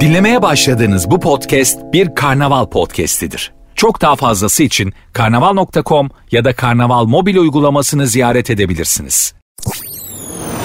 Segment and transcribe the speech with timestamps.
[0.00, 3.52] Dinlemeye başladığınız bu podcast bir karnaval podcastidir.
[3.74, 9.34] Çok daha fazlası için karnaval.com ya da karnaval mobil uygulamasını ziyaret edebilirsiniz.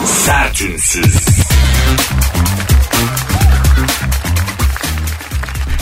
[0.06, 1.28] Sertünsüz.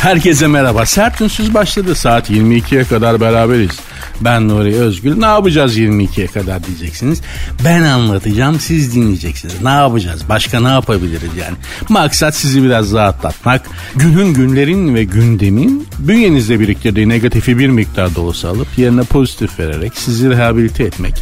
[0.01, 0.85] Herkese merhaba.
[0.85, 1.95] Sert Ünsüz başladı.
[1.95, 3.79] Saat 22'ye kadar beraberiz.
[4.21, 5.18] Ben Nuri Özgül.
[5.18, 7.21] Ne yapacağız 22'ye kadar diyeceksiniz.
[7.66, 9.62] Ben anlatacağım siz dinleyeceksiniz.
[9.62, 10.21] Ne yapacağız?
[10.30, 11.57] Başka ne yapabiliriz yani?
[11.89, 13.62] Maksat sizi biraz rahatlatmak.
[13.95, 19.91] Günün günlerin ve gündemin bünyenizde biriktirdiği negatifi bir miktar da olsa alıp yerine pozitif vererek
[19.95, 21.13] sizi rehabilite etmek.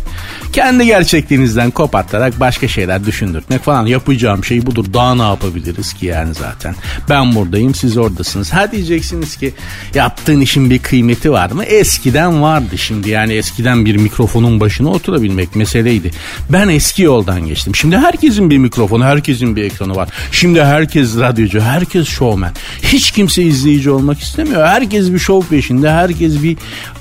[0.53, 3.85] Kendi gerçekliğinizden kopartarak başka şeyler düşündürtmek falan.
[3.85, 4.85] Yapacağım şey budur.
[4.93, 6.75] Daha ne yapabiliriz ki yani zaten.
[7.09, 8.53] Ben buradayım siz oradasınız.
[8.53, 9.53] Ha diyeceksiniz ki
[9.93, 11.63] yaptığın işin bir kıymeti var mı?
[11.63, 16.11] Eskiden vardı şimdi yani eskiden bir mikrofonun başına oturabilmek meseleydi.
[16.49, 17.75] Ben eski yoldan geçtim.
[17.75, 20.09] Şimdi herkesin bir mikrofonu, herkesin bir ekranı var.
[20.31, 22.53] Şimdi herkes radyocu, herkes şovmen.
[22.83, 24.67] Hiç kimse izleyici olmak istemiyor.
[24.67, 26.57] Herkes bir şov peşinde, herkes bir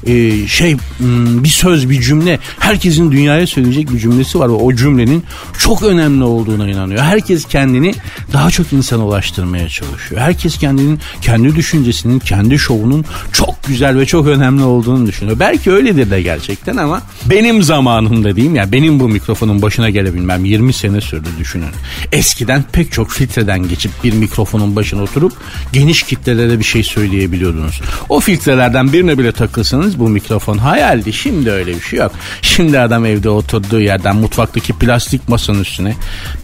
[0.06, 2.38] e, şey, hmm, bir söz, bir cümle.
[2.58, 5.24] Herkesin dünyaya söyleyecek bir cümlesi var ve o cümlenin
[5.58, 7.02] çok önemli olduğuna inanıyor.
[7.02, 7.94] Herkes kendini
[8.32, 10.20] daha çok insana ulaştırmaya çalışıyor.
[10.20, 15.38] Herkes kendinin kendi düşüncesinin, kendi şovunun çok güzel ve çok önemli olduğunu düşünüyor.
[15.38, 20.72] Belki öyledir de gerçekten ama benim zamanımda diyeyim ya benim bu mikrofonun başına gelebilmem 20
[20.72, 21.70] sene sürdü düşünün.
[22.12, 25.32] Eskiden pek çok filtreden geçip bir mikrofonun başına oturup
[25.72, 27.80] geniş kitlelere bir şey söyleyebiliyordunuz.
[28.08, 31.12] O filtrelerden birine bile takılsanız bu mikrofon hayaldi.
[31.12, 32.12] Şimdi öyle bir şey yok.
[32.42, 35.94] Şimdi adam evde oturduğu yerden mutfaktaki plastik masanın üstüne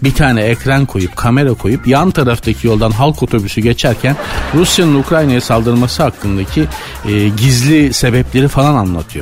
[0.03, 4.17] bir tane ekran koyup kamera koyup yan taraftaki yoldan halk otobüsü geçerken
[4.55, 6.65] Rusya'nın Ukrayna'ya saldırması hakkındaki
[7.09, 9.16] e, gizli sebepleri falan anlatıyor.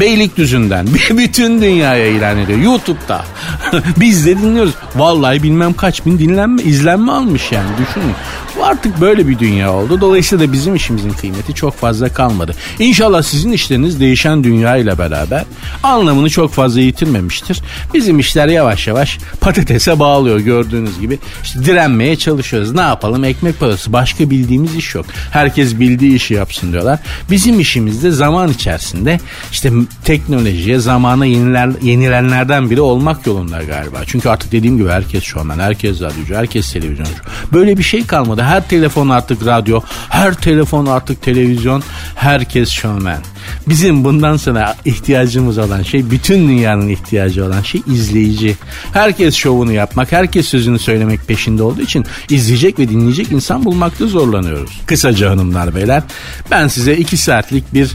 [0.00, 2.58] Beylikdüzü'nden bütün dünyaya ilan ediyor.
[2.58, 3.24] YouTube'da.
[4.00, 4.74] Biz de dinliyoruz.
[4.96, 8.14] Vallahi bilmem kaç bin dinlenme, izlenme almış yani düşünün.
[8.62, 10.00] Artık böyle bir dünya oldu.
[10.00, 12.54] Dolayısıyla da bizim işimizin kıymeti çok fazla kalmadı.
[12.78, 15.44] İnşallah sizin işleriniz değişen dünya ile beraber
[15.82, 17.62] anlamını çok fazla yitirmemiştir.
[17.94, 21.18] Bizim işler yavaş yavaş patatese bağlıyor gördüğünüz gibi.
[21.42, 22.72] İşte direnmeye çalışıyoruz.
[22.72, 23.24] Ne yapalım?
[23.24, 23.92] Ekmek parası.
[23.92, 25.06] Başka bildiğimiz iş yok.
[25.32, 26.98] Herkes bildiği işi yapsın diyorlar.
[27.30, 29.20] Bizim işimizde zaman içerisinde
[29.52, 29.70] işte
[30.04, 33.98] teknolojiye, zamana yeniler, yenilenlerden biri olmak yolunda galiba.
[34.06, 37.12] Çünkü artık dediğim gibi herkes şovmen, herkes radyocu, herkes televizyoncu.
[37.52, 38.42] Böyle bir şey kalmadı.
[38.50, 41.82] Her telefon artık radyo, her telefon artık televizyon,
[42.14, 43.20] herkes şovmen.
[43.68, 48.56] Bizim bundan sonra ihtiyacımız olan şey, bütün dünyanın ihtiyacı olan şey izleyici.
[48.92, 54.80] Herkes şovunu yapmak, herkes sözünü söylemek peşinde olduğu için izleyecek ve dinleyecek insan bulmakta zorlanıyoruz.
[54.86, 56.02] Kısaca hanımlar beyler,
[56.50, 57.90] ben size iki saatlik bir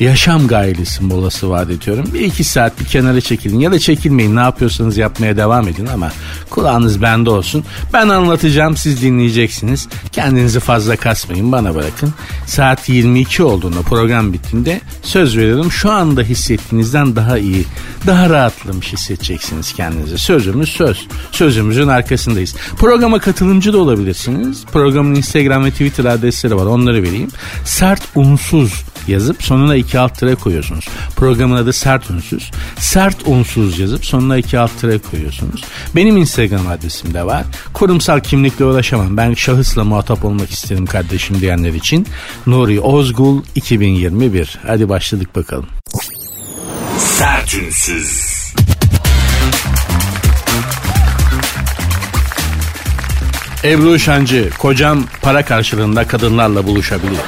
[0.00, 2.04] yaşam gailesi molası vaat ediyorum.
[2.14, 6.12] Bir iki saat bir kenara çekilin ya da çekilmeyin ne yapıyorsanız yapmaya devam edin ama
[6.50, 7.64] kulağınız bende olsun.
[7.92, 9.88] Ben anlatacağım siz dinleyeceksiniz.
[10.12, 12.14] Kendinizi fazla kasmayın bana bırakın.
[12.46, 17.64] Saat 22 olduğunda program bittiğinde söz veriyorum şu anda hissettiğinizden daha iyi,
[18.06, 20.18] daha rahatlamış hissedeceksiniz kendinizi.
[20.18, 21.06] Sözümüz söz.
[21.32, 22.56] Sözümüzün arkasındayız.
[22.76, 24.64] Programa katılımcı da olabilirsiniz.
[24.72, 27.30] Programın Instagram ve Twitter adresleri var onları vereyim.
[27.64, 30.84] Sert unsuz yazıp sonuna iki alt tere koyuyorsunuz.
[31.16, 32.50] Programın adı Sert Unsuz.
[32.78, 35.64] Sert Unsuz yazıp sonuna iki alt tere koyuyorsunuz.
[35.96, 37.44] Benim Instagram adresim de var.
[37.72, 39.16] Kurumsal kimlikle ulaşamam.
[39.16, 42.06] Ben şahısla muhatap olmak isterim kardeşim diyenler için.
[42.46, 44.58] Nuri Ozgul 2021.
[44.66, 45.66] Hadi başladık bakalım.
[46.98, 48.34] Sertünsüz.
[53.64, 57.20] Ebru Şancı, kocam para karşılığında kadınlarla buluşabilir.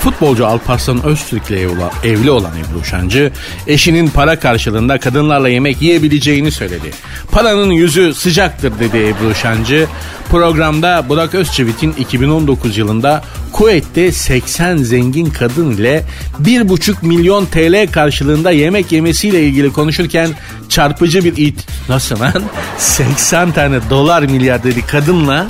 [0.00, 1.60] Futbolcu Alparslan Öztürk ile
[2.04, 3.32] evli olan Ebru Şancı,
[3.66, 6.90] eşinin para karşılığında kadınlarla yemek yiyebileceğini söyledi.
[7.32, 9.86] Paranın yüzü sıcaktır dedi Ebru Şancı.
[10.30, 13.22] Programda Burak Özçivit'in 2019 yılında
[13.52, 16.04] Kuveyt'te 80 zengin kadın ile
[16.42, 20.30] 1,5 milyon TL karşılığında yemek yemesiyle ilgili konuşurken
[20.68, 21.66] çarpıcı bir it...
[21.88, 22.42] Nasıl lan?
[22.78, 25.46] 80 tane dolar milyar dedi kadınla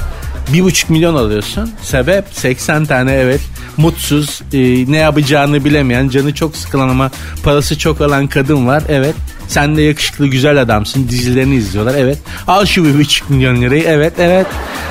[0.52, 1.70] bir buçuk milyon alıyorsun.
[1.82, 3.40] Sebep 80 tane evet
[3.76, 4.58] mutsuz e,
[4.92, 7.10] ne yapacağını bilemeyen canı çok sıkılan ama
[7.42, 8.82] parası çok alan kadın var.
[8.88, 9.14] Evet
[9.48, 11.94] sen de yakışıklı güzel adamsın dizilerini izliyorlar.
[11.98, 12.18] Evet
[12.48, 13.84] al şu bir buçuk milyon lirayı.
[13.86, 14.46] Evet evet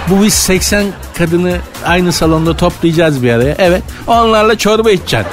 [0.10, 0.86] bu biz 80
[1.18, 3.56] kadını aynı salonda toplayacağız bir araya.
[3.58, 5.32] Evet onlarla çorba içeceksin.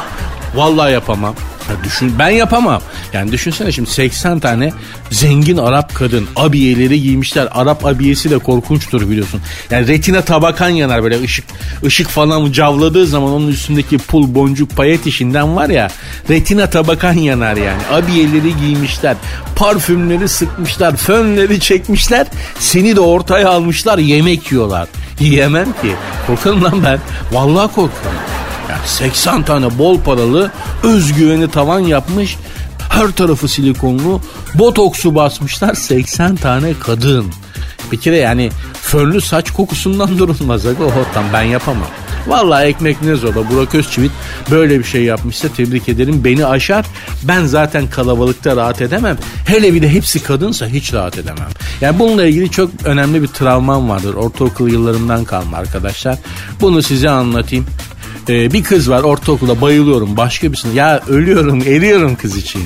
[0.54, 1.34] Vallahi yapamam.
[1.70, 2.82] Ya düşün, ben yapamam.
[3.12, 4.72] Yani düşünsene şimdi 80 tane
[5.10, 7.48] zengin Arap kadın abiyeleri giymişler.
[7.50, 9.40] Arap abiyesi de korkunçtur biliyorsun.
[9.70, 11.44] Yani retina tabakan yanar böyle ışık
[11.84, 15.90] ışık falan cavladığı zaman onun üstündeki pul boncuk payet işinden var ya
[16.30, 17.82] retina tabakan yanar yani.
[17.92, 19.16] Abiyeleri giymişler.
[19.56, 20.96] Parfümleri sıkmışlar.
[20.96, 22.26] Fönleri çekmişler.
[22.58, 24.88] Seni de ortaya almışlar yemek yiyorlar.
[25.20, 25.92] Yiyemem ki.
[26.26, 26.98] Korkarım lan ben.
[27.32, 28.43] Vallahi korkuyorum.
[28.74, 30.50] Yani 80 tane bol paralı
[30.82, 32.36] özgüveni tavan yapmış.
[32.88, 34.20] Her tarafı silikonlu.
[34.54, 37.26] Botoksu basmışlar 80 tane kadın.
[37.92, 38.50] Bir kere yani
[38.82, 40.66] fönlü saç kokusundan durulmaz.
[40.66, 41.88] O ortam ben yapamam.
[42.26, 44.10] Vallahi ekmek ne zorla Burak Özçivit
[44.50, 46.24] böyle bir şey yapmışsa tebrik ederim.
[46.24, 46.86] Beni aşar.
[47.22, 49.18] Ben zaten kalabalıkta rahat edemem.
[49.46, 51.48] Hele bir de hepsi kadınsa hiç rahat edemem.
[51.80, 54.14] Yani bununla ilgili çok önemli bir travmam vardır.
[54.14, 56.18] Ortaokul yıllarımdan kalma arkadaşlar.
[56.60, 57.66] Bunu size anlatayım.
[58.28, 60.74] Ee, bir kız var ortaokulda bayılıyorum başka birisine.
[60.74, 62.62] Ya ölüyorum eriyorum kız için.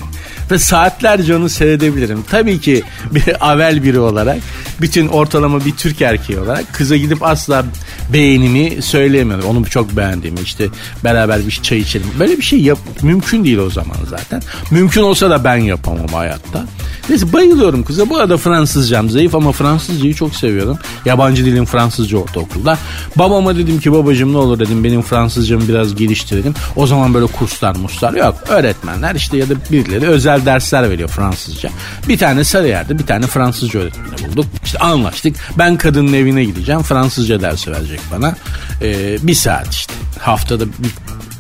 [0.51, 2.25] Ve saatlerce onu seyredebilirim.
[2.31, 4.39] Tabii ki bir avel biri olarak
[4.81, 7.65] bütün ortalama bir Türk erkeği olarak kıza gidip asla
[8.13, 9.45] beğenimi söyleyemiyorum.
[9.45, 10.69] Onu çok beğendiğimi işte
[11.05, 12.07] beraber bir çay içelim.
[12.19, 14.43] Böyle bir şey yap mümkün değil o zaman zaten.
[14.71, 16.65] Mümkün olsa da ben yapamam hayatta.
[17.09, 18.11] Neyse bayılıyorum kıza.
[18.11, 20.79] Bu arada Fransızcam zayıf ama Fransızcayı çok seviyorum.
[21.05, 22.79] Yabancı dilim Fransızca ortaokulda.
[23.17, 26.55] Babama dedim ki babacığım ne olur dedim benim Fransızcamı biraz geliştirelim.
[26.77, 28.35] O zaman böyle kurslar muslar yok.
[28.49, 31.71] Öğretmenler işte ya da birileri özel dersler veriyor Fransızca.
[32.09, 34.47] Bir tane Sarıyer'de bir tane Fransızca öğretmeni bulduk.
[34.65, 35.37] İşte anlaştık.
[35.59, 36.83] Ben kadının evine gideceğim.
[36.83, 38.37] Fransızca dersi verecek bana.
[38.83, 39.93] Ee, bir saat işte.
[40.19, 40.91] Haftada bir,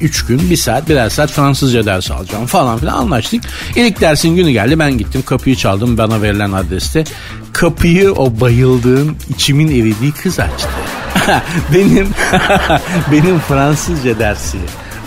[0.01, 3.43] üç gün bir saat birer saat Fransızca dersi alacağım falan filan anlaştık.
[3.77, 7.05] İlk dersin günü geldi ben gittim kapıyı çaldım bana verilen adreste.
[7.53, 10.69] Kapıyı o bayıldığım içimin eridiği kız açtı.
[11.75, 12.09] benim
[13.13, 14.59] benim Fransızca dersi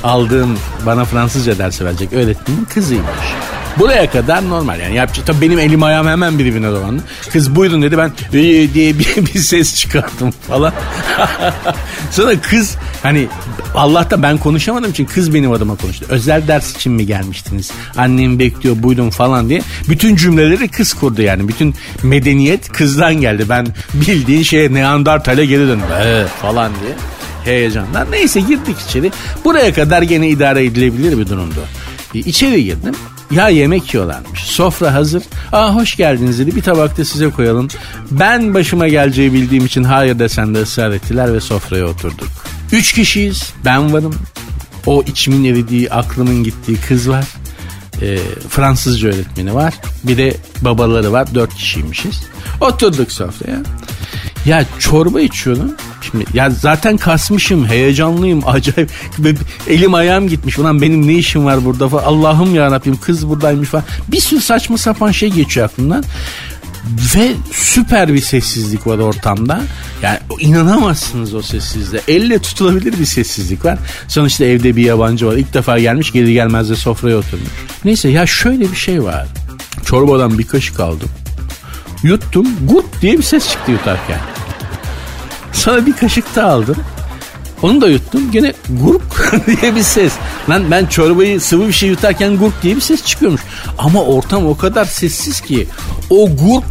[0.03, 3.35] aldığım bana Fransızca dersi verecek öğretmenin kızıymış.
[3.79, 5.25] Buraya kadar normal yani yapacak.
[5.27, 7.03] Tabii benim elim ayağım hemen birbirine dolandı.
[7.33, 10.73] Kız buyurun dedi ben ee, diye bir, bir ses çıkarttım falan.
[12.11, 13.27] Sonra kız hani
[13.75, 16.05] Allah'ta ben konuşamadım için kız benim adıma konuştu.
[16.09, 17.71] Özel ders için mi gelmiştiniz?
[17.97, 19.61] Annem bekliyor buyurun falan diye.
[19.89, 21.47] Bütün cümleleri kız kurdu yani.
[21.47, 23.45] Bütün medeniyet kızdan geldi.
[23.49, 25.87] Ben bildiğin şeye Neandertal'e geri döndüm.
[26.03, 26.93] Ee, falan diye
[27.45, 28.11] heyecandan.
[28.11, 29.11] Neyse girdik içeri.
[29.45, 31.59] Buraya kadar gene idare edilebilir bir durumdu.
[32.13, 32.95] İçeri girdim.
[33.31, 34.39] Ya yemek yiyorlarmış.
[34.39, 35.23] Sofra hazır.
[35.51, 36.55] Aa hoş geldiniz dedi.
[36.55, 37.67] Bir tabakta size koyalım.
[38.11, 42.27] Ben başıma geleceği bildiğim için hayır desen de ısrar ettiler ve sofraya oturduk.
[42.71, 43.53] Üç kişiyiz.
[43.65, 44.15] Ben varım.
[44.85, 47.25] O içimin eridiği, aklımın gittiği kız var.
[48.01, 48.17] E,
[48.49, 49.73] Fransızca öğretmeni var.
[50.03, 51.35] Bir de babaları var.
[51.35, 52.23] Dört kişiymişiz.
[52.61, 53.57] Oturduk sofraya.
[54.45, 55.71] Ya çorba içiyordum.
[56.01, 58.89] Şimdi ya zaten kasmışım, heyecanlıyım, acayip.
[59.67, 60.59] Elim ayağım gitmiş.
[60.59, 62.03] Ulan benim ne işim var burada falan.
[62.03, 63.85] Allah'ım ya Rabbim kız buradaymış falan.
[64.07, 66.03] Bir sürü saçma sapan şey geçiyor aklımdan.
[67.15, 69.61] Ve süper bir sessizlik var ortamda.
[70.01, 72.01] Yani inanamazsınız o sessizliğe.
[72.07, 73.79] Elle tutulabilir bir sessizlik var.
[74.07, 75.35] Sonuçta evde bir yabancı var.
[75.35, 77.49] İlk defa gelmiş geri gelmez de sofraya oturmuş.
[77.85, 79.27] Neyse ya şöyle bir şey var.
[79.85, 81.09] Çorbadan bir kaşık aldım.
[82.03, 82.47] Yuttum.
[82.67, 84.30] Gurt diye bir ses çıktı yutarken.
[85.53, 86.77] Sonra bir kaşık da aldım.
[87.61, 88.31] Onu da yuttum.
[88.31, 90.13] Gene gurk diye bir ses.
[90.49, 93.41] Lan ben çorbayı sıvı bir şey yutarken gurk diye bir ses çıkıyormuş.
[93.77, 95.67] Ama ortam o kadar sessiz ki
[96.09, 96.65] o gurk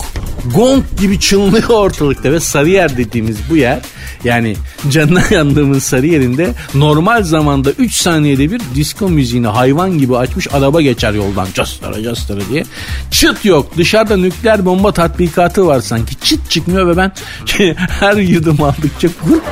[0.54, 3.78] gong gibi çınlıyor ortalıkta ve Sarıyer dediğimiz bu yer
[4.24, 4.56] yani
[4.90, 10.80] canına yandığımız sarı yerinde normal zamanda 3 saniyede bir disco müziğini hayvan gibi açmış araba
[10.82, 12.64] geçer yoldan castara castara diye.
[13.10, 17.12] Çıt yok dışarıda nükleer bomba tatbikatı var sanki çıt çıkmıyor ve ben
[18.00, 19.44] her yudum aldıkça gurk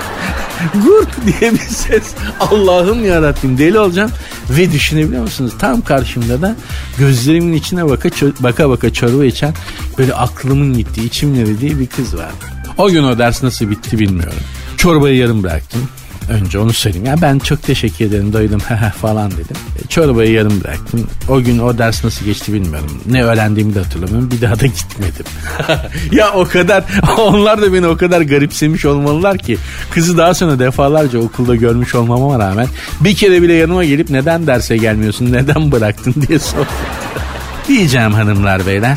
[0.84, 4.10] gurk diye bir ses Allah'ım yarabbim deli olacağım
[4.50, 6.56] ve düşünebiliyor musunuz tam karşımda da
[6.98, 8.10] gözlerimin içine baka
[8.41, 9.55] baka baka çorba içen
[9.98, 12.31] böyle aklımın gittiği içimle dediği bir kız var.
[12.79, 14.38] O gün o ders nasıl bitti bilmiyorum.
[14.77, 15.88] Çorbayı yarım bıraktım.
[16.29, 17.06] Önce onu söyleyeyim.
[17.06, 18.61] Ya ben çok teşekkür ederim doydum
[19.01, 19.56] falan dedim.
[19.85, 21.06] E, çorbayı yarım bıraktım.
[21.29, 22.91] O gün o ders nasıl geçti bilmiyorum.
[23.06, 24.31] Ne öğrendiğimi de hatırlamıyorum.
[24.31, 25.27] Bir daha da gitmedim.
[26.13, 26.85] ya o kadar
[27.19, 29.58] onlar da beni o kadar garipsemiş olmalılar ki
[29.91, 32.67] kızı daha sonra defalarca okulda görmüş olmama rağmen
[33.01, 36.67] bir kere bile yanıma gelip neden derse gelmiyorsun neden bıraktın diye sordu.
[37.69, 38.97] Diyeceğim hanımlar beyler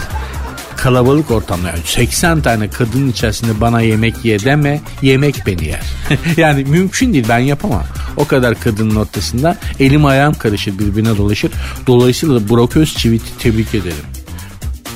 [0.82, 5.82] kalabalık ortamda yani 80 tane kadının içerisinde bana yemek ye deme yemek beni yer.
[6.38, 7.84] yani mümkün değil ben yapamam.
[8.18, 11.52] O kadar kadının ortasında elim ayağım karışır birbirine dolaşır.
[11.88, 14.06] Dolayısıyla da Burak Özçivit'i tebrik ederim.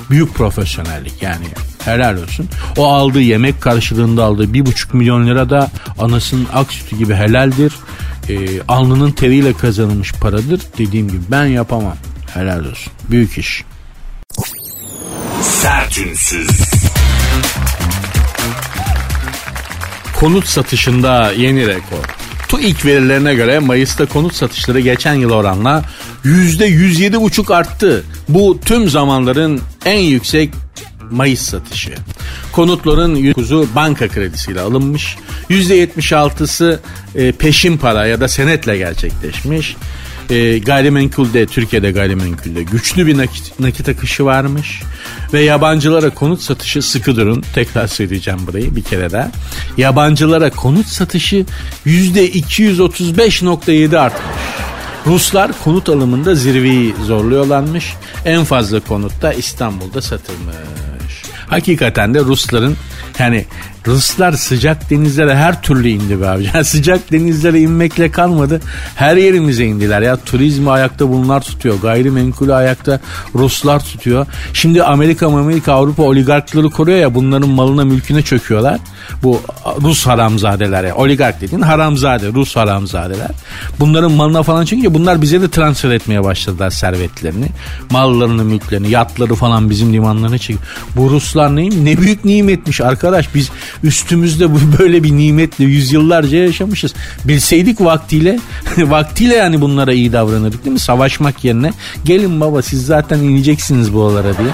[0.10, 1.46] Büyük profesyonellik yani
[1.86, 2.50] helal olsun.
[2.78, 7.74] O aldığı yemek karşılığında aldığı bir buçuk milyon lira da anasının ak sütü gibi helaldir.
[8.30, 10.62] Ee, alnının teriyle kazanılmış paradır.
[10.78, 11.98] Dediğim gibi ben yapamam.
[12.34, 12.94] Helal olsun.
[13.10, 13.64] Büyük iş.
[15.46, 16.50] Sertünsüz.
[20.20, 22.06] Konut satışında yeni rekor.
[22.48, 25.84] TÜİK verilerine göre Mayıs'ta konut satışları geçen yıl oranla
[26.26, 28.04] %107,5 arttı.
[28.30, 30.50] Bu tüm zamanların en yüksek
[31.12, 31.94] Mayıs satışı.
[32.52, 35.18] Konutların %9'u banka kredisiyle alınmış.
[35.50, 36.80] %76'sı
[37.16, 39.76] e, peşin para ya da senetle gerçekleşmiş.
[40.30, 44.82] E, gayrimenkulde, Türkiye'de gayrimenkulde güçlü bir nakit, nakit akışı varmış.
[45.34, 47.44] Ve yabancılara konut satışı sıkı durun.
[47.56, 49.32] Tekrar söyleyeceğim burayı bir kere daha.
[49.78, 51.46] Yabancılara konut satışı
[51.86, 54.36] %235.7 artmış.
[55.06, 57.94] Ruslar konut alımında zirveyi zorluyorlarmış.
[58.26, 60.56] En fazla konut da İstanbul'da satılmış.
[61.48, 62.78] Hakikaten de Rusların
[63.20, 63.46] yani
[63.88, 66.50] Ruslar sıcak denizlere her türlü indi be abi.
[66.54, 68.62] Yani sıcak denizlere inmekle kalmadı.
[68.96, 70.16] Her yerimize indiler ya.
[70.16, 71.76] Turizmi ayakta bunlar tutuyor.
[71.82, 73.00] Gayrimenkulü ayakta
[73.36, 74.26] Ruslar tutuyor.
[74.54, 78.80] Şimdi Amerika, Amerika, Avrupa oligarkları koruyor ya bunların malına mülküne çöküyorlar.
[79.24, 79.42] Bu
[79.82, 80.96] Rus haramzadeler ya.
[80.96, 83.32] Oligark dediğin haramzade, Rus haramzadeler.
[83.80, 87.48] Bunların malına falan çünkü bunlar bize de transfer etmeye başladılar servetlerini.
[87.92, 90.60] Mallarını, mülklerini, yatları falan bizim limanlarına çekiyor.
[90.96, 91.86] Bu Ruslar neyim?
[91.86, 93.36] Ne büyük nimetmiş arkadaş.
[93.36, 93.50] Biz
[93.84, 94.48] üstümüzde
[94.80, 96.94] böyle bir nimetle yüzyıllarca yaşamışız.
[97.26, 98.40] Bilseydik vaktiyle
[98.78, 100.80] vaktiyle yani bunlara iyi davranırdık değil mi?
[100.80, 101.74] Savaşmak yerine
[102.06, 104.48] gelin baba siz zaten ineceksiniz bu buralara diye.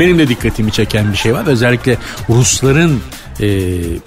[0.00, 1.46] Benim de dikkatimi çeken bir şey var.
[1.46, 1.96] Özellikle
[2.28, 3.00] Rusların
[3.42, 3.46] e,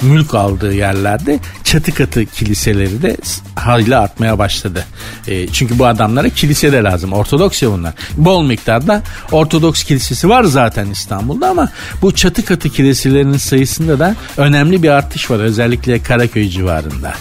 [0.01, 3.17] mülk aldığı yerlerde çatı katı kiliseleri de
[3.55, 4.85] hayli artmaya başladı.
[5.27, 7.13] E, çünkü bu adamlara kilise de lazım.
[7.13, 7.93] Ortodoks ya bunlar.
[8.17, 9.01] Bol miktarda
[9.31, 11.69] Ortodoks kilisesi var zaten İstanbul'da ama
[12.01, 15.39] bu çatı katı kiliselerinin sayısında da önemli bir artış var.
[15.39, 17.13] Özellikle Karaköy civarında.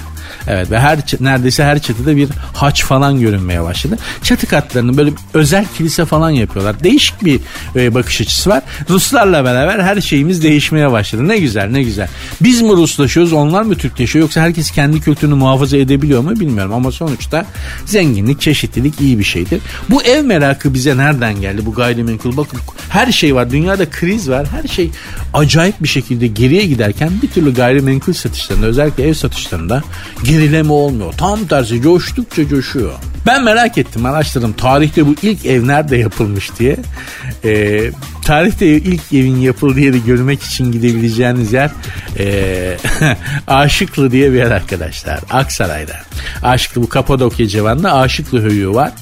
[0.48, 3.98] Evet ve her neredeyse her çatıda bir haç falan görünmeye başladı.
[4.22, 6.84] Çatı katlarını böyle özel kilise falan yapıyorlar.
[6.84, 7.40] Değişik bir
[7.76, 8.62] e, bakış açısı var.
[8.90, 11.28] Ruslarla beraber her şeyimiz değişmeye başladı.
[11.28, 12.08] Ne güzel ne güzel.
[12.40, 16.92] Biz mi Ruslaşıyoruz onlar mı Türkleşiyor yoksa herkes kendi kültürünü muhafaza edebiliyor mu bilmiyorum ama
[16.92, 17.46] sonuçta
[17.84, 19.60] zenginlik çeşitlilik iyi bir şeydir.
[19.90, 24.46] Bu ev merakı bize nereden geldi bu gayrimenkul bakın her şey var dünyada kriz var
[24.46, 24.90] her şey
[25.34, 29.82] acayip bir şekilde geriye giderken bir türlü gayrimenkul satışlarında özellikle ev satışlarında
[30.34, 31.12] gerileme olmuyor.
[31.12, 32.92] Tam tersi coştukça coşuyor.
[33.26, 36.76] Ben merak ettim araştırdım tarihte bu ilk ev nerede yapılmış diye.
[37.44, 37.90] Ee,
[38.24, 41.70] tarihte ilk evin yapıldığı yeri görmek için gidebileceğiniz yer
[42.18, 42.76] e,
[43.46, 45.20] Aşıklı diye bir yer arkadaşlar.
[45.30, 45.92] Aksaray'da.
[46.42, 48.92] Aşıklı bu Kapadokya civarında Aşıklı höyüğü var.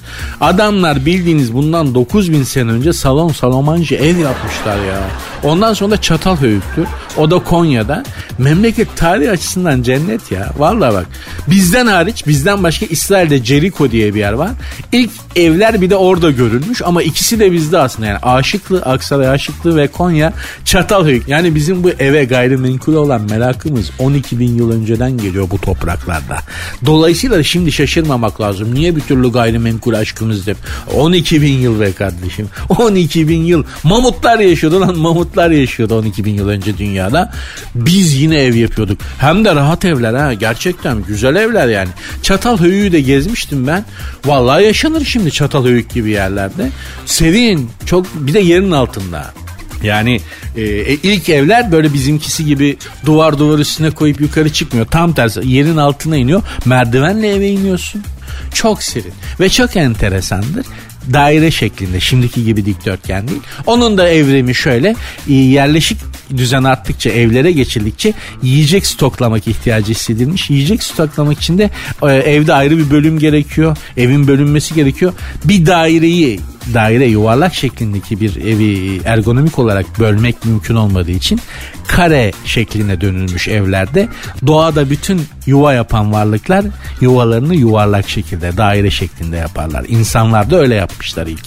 [0.41, 5.01] Adamlar bildiğiniz bundan 9000 sene önce salon salomancı ev yapmışlar ya.
[5.45, 6.87] Ondan sonra da çatal höyüktür.
[7.17, 8.05] O da Konya'da.
[8.39, 10.53] Memleket tarihi açısından cennet ya.
[10.59, 11.07] Vallahi bak
[11.47, 14.51] bizden hariç bizden başka İsrail'de Jericho diye bir yer var.
[14.93, 19.77] İlk evler bir de orada görülmüş ama ikisi de bizde aslında yani Aşıklı, Aksaray Aşıklı
[19.77, 20.33] ve Konya
[20.65, 21.29] Çatalhöyük.
[21.29, 26.39] Yani bizim bu eve gayrimenkul olan merakımız 12 bin yıl önceden geliyor bu topraklarda.
[26.87, 28.75] Dolayısıyla şimdi şaşırmamak lazım.
[28.75, 30.57] Niye bir türlü gayrimenkul aşkımızdır?
[30.95, 32.49] 12 bin yıl be kardeşim.
[32.79, 33.65] 12 bin yıl.
[33.85, 37.33] Mamutlar yaşıyordu lan mamutlar yaşıyordu 12 bin yıl önce dünyada.
[37.75, 38.99] Biz yine ev yapıyorduk.
[39.19, 41.91] Hem de rahat evler ha gerçekten güzel evler yani.
[42.23, 43.85] Çatalhöyük'ü de gezmiştim ben.
[44.25, 46.71] Vallahi yaşanır şimdi Çatalhöyük gibi yerlerde.
[47.07, 49.02] Serin çok bir de yerin altında.
[49.83, 50.21] Yani
[50.57, 54.87] e, e, ilk evler böyle bizimkisi gibi duvar duvar üstüne koyup yukarı çıkmıyor.
[54.87, 56.43] Tam tersi yerin altına iniyor.
[56.65, 58.03] Merdivenle eve iniyorsun.
[58.55, 60.67] Çok serin ve çok enteresandır
[61.13, 63.41] daire şeklinde şimdiki gibi dikdörtgen değil.
[63.67, 64.97] Onun da evrimi şöyle
[65.29, 65.99] e, yerleşik
[66.37, 70.51] düzen arttıkça evlere geçildikçe yiyecek stoklamak ihtiyacı hissedilmiş.
[70.51, 71.71] Yiyecek stoklamak için de
[72.03, 73.77] e, evde ayrı bir bölüm gerekiyor.
[73.97, 75.13] Evin bölünmesi gerekiyor.
[75.45, 76.41] Bir daireyi
[76.75, 81.41] daire yuvarlak şeklindeki bir evi ergonomik olarak bölmek mümkün olmadığı için
[81.89, 84.09] kare şekline dönülmüş evlerde
[84.47, 86.65] doğada bütün yuva yapan varlıklar
[87.01, 89.85] yuvalarını yuvarlak şekilde daire şeklinde yaparlar.
[89.89, 91.45] İnsanlar da öyle yapmışlar ilk.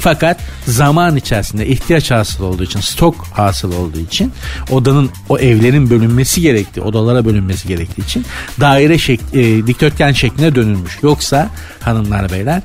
[0.00, 4.32] Fakat zaman içerisinde ihtiyaç hasıl olduğu için stok hasıl olduğu için
[4.70, 8.24] odanın o evlerin bölünmesi gerektiği odalara bölünmesi gerektiği için
[8.60, 10.98] daire şek e, dikdörtgen şekline dönülmüş.
[11.02, 12.62] Yoksa hanımlar beyler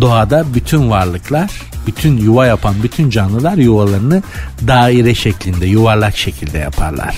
[0.00, 1.50] doğada bütün varlıklar,
[1.86, 4.22] bütün yuva yapan bütün canlılar yuvalarını
[4.66, 7.16] daire şeklinde, yuvarlak şekilde yaparlar.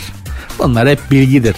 [0.59, 1.57] Bunlar hep bilgidir.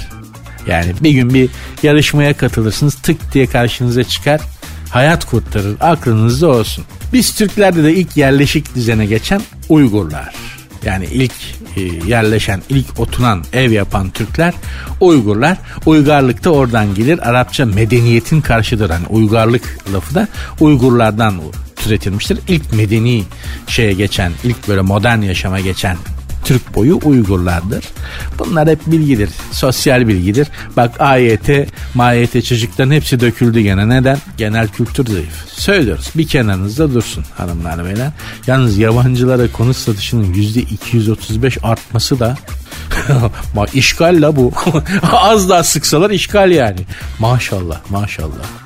[0.67, 1.51] Yani bir gün bir
[1.83, 4.41] yarışmaya katılırsınız tık diye karşınıza çıkar
[4.91, 6.85] hayat kurtarır aklınızda olsun.
[7.13, 10.35] Biz Türklerde de ilk yerleşik düzene geçen Uygurlar.
[10.85, 11.33] Yani ilk
[12.07, 14.55] yerleşen, ilk oturan, ev yapan Türkler
[15.01, 15.59] Uygurlar.
[15.87, 17.29] Uygarlık da oradan gelir.
[17.29, 18.91] Arapça medeniyetin karşıdır.
[18.91, 20.29] Hani uygarlık lafı da
[20.61, 21.41] Uygurlardan
[21.77, 22.39] türetilmiştir.
[22.49, 23.25] İlk medeni
[23.67, 25.97] şeye geçen, ilk böyle modern yaşama geçen
[26.45, 27.85] Türk boyu Uygurlardır.
[28.39, 29.31] Bunlar hep bilgidir.
[29.53, 30.49] Sosyal bilgidir.
[30.77, 33.89] Bak AYT, MAYT çocukların hepsi döküldü gene.
[33.89, 34.19] Neden?
[34.37, 35.49] Genel kültür zayıf.
[35.49, 36.11] Söylüyoruz.
[36.15, 38.11] Bir kenarınızda dursun hanımlar beyler.
[38.47, 42.37] Yalnız yabancılara konut satışının %235 artması da
[43.75, 44.53] işgal la bu.
[45.13, 46.81] Az daha sıksalar işgal yani.
[47.19, 48.64] Maşallah maşallah.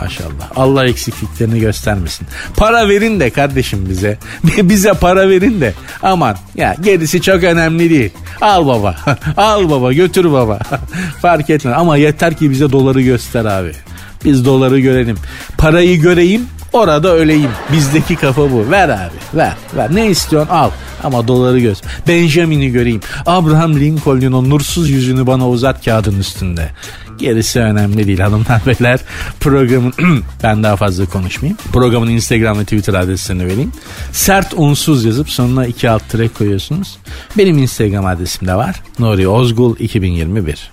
[0.00, 0.50] Maşallah.
[0.56, 2.26] Allah eksikliklerini göstermesin.
[2.56, 4.18] Para verin de kardeşim bize.
[4.62, 5.74] bize para verin de.
[6.02, 8.10] Aman ya gerisi çok önemli değil.
[8.40, 8.96] Al baba.
[9.36, 10.58] Al baba götür baba.
[11.22, 13.72] Fark etmez ama yeter ki bize doları göster abi.
[14.24, 15.16] Biz doları görelim.
[15.58, 17.50] Parayı göreyim orada öleyim.
[17.72, 18.70] Bizdeki kafa bu.
[18.70, 19.94] Ver abi ver ver.
[19.94, 20.70] Ne istiyorsun al.
[21.04, 21.82] Ama doları göz.
[22.08, 23.00] Benjamin'i göreyim.
[23.26, 26.70] Abraham Lincoln'un o nursuz yüzünü bana uzat kağıdın üstünde.
[27.22, 29.00] Gerisi önemli değil hanımlar beyler.
[29.40, 29.92] Programın
[30.42, 31.58] ben daha fazla konuşmayayım.
[31.72, 33.72] Programın Instagram ve Twitter adresini vereyim.
[34.12, 36.98] Sert unsuz yazıp sonuna iki alt tire koyuyorsunuz.
[37.38, 38.82] Benim Instagram adresim de var.
[38.98, 40.70] Nuri Ozgul 2021.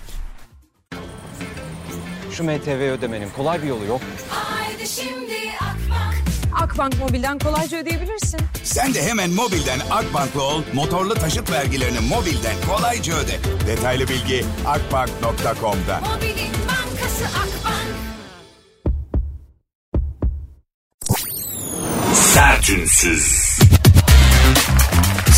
[2.31, 4.01] Şu MTV ödemenin kolay bir yolu yok.
[4.29, 5.88] Haydi şimdi Akbank.
[6.61, 8.39] Akbank Mobil'den kolayca ödeyebilirsin.
[8.63, 13.39] Sen de hemen mobilden Akbank'la ol, motorlu taşıt vergilerini mobilden kolayca öde.
[13.67, 15.99] Detaylı bilgi akbank.com'da.
[15.99, 17.95] Mobilin bankası Akbank.
[22.13, 23.48] Sertünsüz.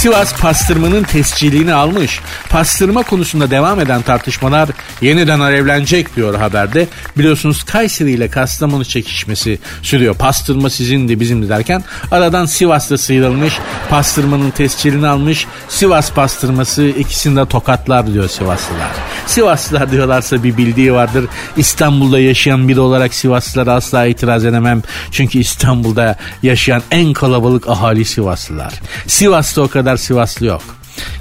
[0.02, 2.20] Sivas pastırmanın tescilini almış.
[2.50, 4.70] Pastırma konusunda devam eden tartışmalar
[5.02, 6.88] yeniden alevlenecek diyor haberde.
[7.18, 10.16] Biliyorsunuz Kayseri ile Kastamonu çekişmesi sürüyor.
[10.16, 13.60] Pastırma sizindi bizimdi derken aradan Sivas'ta sıyrılmış.
[13.90, 15.48] Pastırmanın tescilini almış.
[15.70, 18.92] Sivas pastırması ikisini de tokatlar diyor Sivaslılar.
[19.26, 21.26] Sivaslılar diyorlarsa bir bildiği vardır.
[21.58, 24.82] İstanbul'da yaşayan biri olarak Sivaslılara asla itiraz edemem.
[25.12, 28.74] Çünkü İstanbul'da yaşayan en kalabalık ahali Sivaslılar.
[29.08, 30.62] Sivas'ta o kadar Sivaslı yok.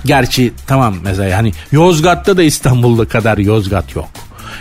[0.05, 4.09] Gerçi tamam mesela hani Yozgat'ta da İstanbul'da kadar Yozgat yok.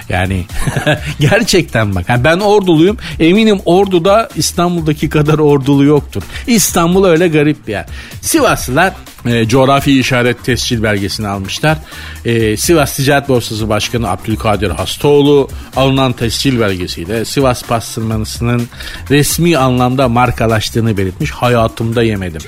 [0.09, 0.45] Yani
[1.19, 6.23] gerçekten bak yani ben orduluyum eminim orduda İstanbul'daki kadar ordulu yoktur.
[6.47, 7.85] İstanbul öyle garip bir yer.
[8.21, 8.93] Sivaslılar
[9.25, 11.77] e, coğrafi işaret tescil belgesini almışlar.
[12.25, 18.67] E, Sivas Ticaret Borsası Başkanı Abdülkadir Hastoğlu alınan tescil belgesiyle Sivas pastırmasının
[19.09, 21.31] resmi anlamda markalaştığını belirtmiş.
[21.31, 22.41] Hayatımda yemedim.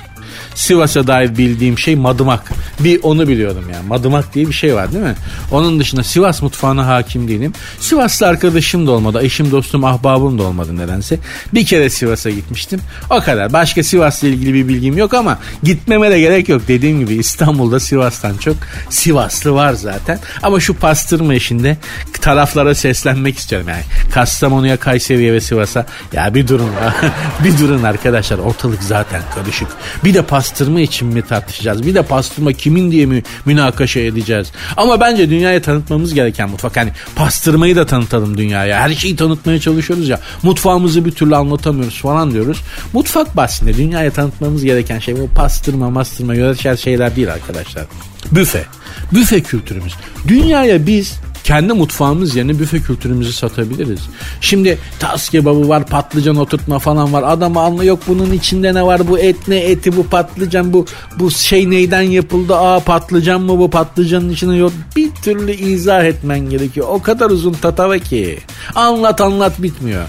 [0.54, 2.52] Sivas'a dair bildiğim şey madımak.
[2.80, 3.88] Bir onu biliyorum yani.
[3.88, 5.14] Madımak diye bir şey var değil mi?
[5.50, 7.52] Onun dışında Sivas mutfağına hakim değilim.
[7.80, 9.20] Sivaslı arkadaşım da olmadı.
[9.22, 11.18] Eşim, dostum, ahbabım da olmadı nedense.
[11.54, 12.80] Bir kere Sivas'a gitmiştim.
[13.10, 13.52] O kadar.
[13.52, 16.62] Başka Sivas'la ilgili bir bilgim yok ama gitmeme de gerek yok.
[16.68, 18.56] Dediğim gibi İstanbul'da Sivas'tan çok
[18.90, 20.18] Sivaslı var zaten.
[20.42, 21.76] Ama şu pastırma işinde
[22.20, 23.82] taraflara seslenmek istiyorum yani.
[24.14, 26.70] Kastamonu'ya, Kayseri'ye ve Sivas'a ya bir durun
[27.44, 29.68] bir durun arkadaşlar ortalık zaten karışık.
[30.04, 31.86] Bir de pastırma için mi tartışacağız?
[31.86, 34.52] Bir de pastırma kimin diye mi münakaşa edeceğiz?
[34.76, 36.76] Ama bence dünyaya tanıtmamız gereken mutfak.
[36.76, 38.80] Hani pastırmayı da tanıtalım dünyaya.
[38.80, 40.20] Her şeyi tanıtmaya çalışıyoruz ya.
[40.42, 42.60] Mutfağımızı bir türlü anlatamıyoruz falan diyoruz.
[42.92, 47.84] Mutfak bahsinde dünyaya tanıtmamız gereken şey bu pastırma, mastırma, yöresel şeyler değil arkadaşlar.
[48.30, 48.64] Büfe.
[49.12, 49.92] Büfe kültürümüz.
[50.28, 54.00] Dünyaya biz kendi mutfağımız yerine büfe kültürümüzü satabiliriz.
[54.40, 57.22] Şimdi tas kebabı var, patlıcan oturtma falan var.
[57.26, 59.08] Adam anla yok bunun içinde ne var?
[59.08, 60.86] Bu et ne eti bu patlıcan bu
[61.18, 62.56] bu şey neyden yapıldı?
[62.56, 64.72] Aa patlıcan mı bu patlıcanın içine yok.
[64.96, 66.86] Bir türlü izah etmen gerekiyor.
[66.90, 68.38] O kadar uzun tatava ki.
[68.74, 70.04] Anlat anlat bitmiyor.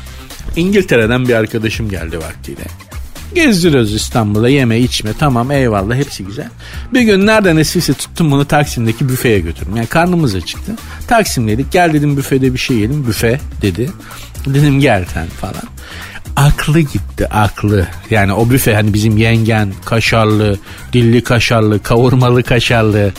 [0.56, 2.83] İngiltere'den bir arkadaşım geldi vaktiyle.
[3.36, 6.48] Gezdiriyoruz İstanbul'da yeme içme tamam eyvallah hepsi güzel.
[6.94, 9.76] Bir gün nereden esirse tuttum bunu Taksim'deki büfeye götürdüm.
[9.76, 10.72] Yani karnımız acıktı.
[11.08, 13.08] Taksim'deydik gel dedim büfede bir şey yiyelim.
[13.08, 13.90] Büfe dedi.
[14.46, 15.64] Dedim gel sen falan.
[16.36, 17.88] Aklı gitti aklı.
[18.10, 20.58] Yani o büfe hani bizim yengen kaşarlı,
[20.94, 23.12] dilli kaşarlı, kavurmalı kaşarlı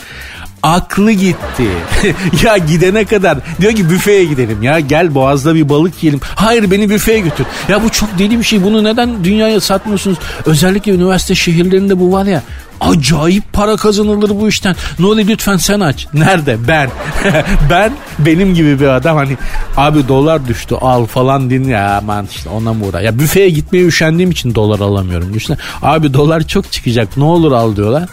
[0.65, 1.67] aklı gitti.
[2.43, 6.19] ya gidene kadar diyor ki büfeye gidelim ya gel boğazda bir balık yiyelim.
[6.35, 7.45] Hayır beni büfeye götür.
[7.69, 10.17] Ya bu çok deli bir şey bunu neden dünyaya satmıyorsunuz?
[10.45, 12.41] Özellikle üniversite şehirlerinde bu var ya
[12.81, 14.75] acayip para kazanılır bu işten.
[14.99, 16.07] Nuri lütfen sen aç.
[16.13, 16.67] Nerede?
[16.67, 16.89] Ben.
[17.69, 19.37] ben benim gibi bir adam hani
[19.77, 23.01] abi dolar düştü al falan din ya aman işte ona mı uğra.
[23.01, 25.33] Ya büfeye gitmeye üşendiğim için dolar alamıyorum.
[25.33, 25.57] Düşünsene.
[25.81, 28.09] Abi dolar çok çıkacak ne olur al diyorlar.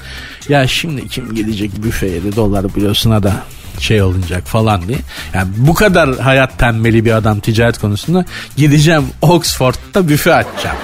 [0.48, 3.32] Ya şimdi kim gidecek büfeye de dolar biliyorsun da
[3.78, 4.98] şey olacak falan diye.
[5.34, 8.24] Yani bu kadar hayat tembeli bir adam ticaret konusunda
[8.56, 10.76] gideceğim Oxford'da büfe açacağım.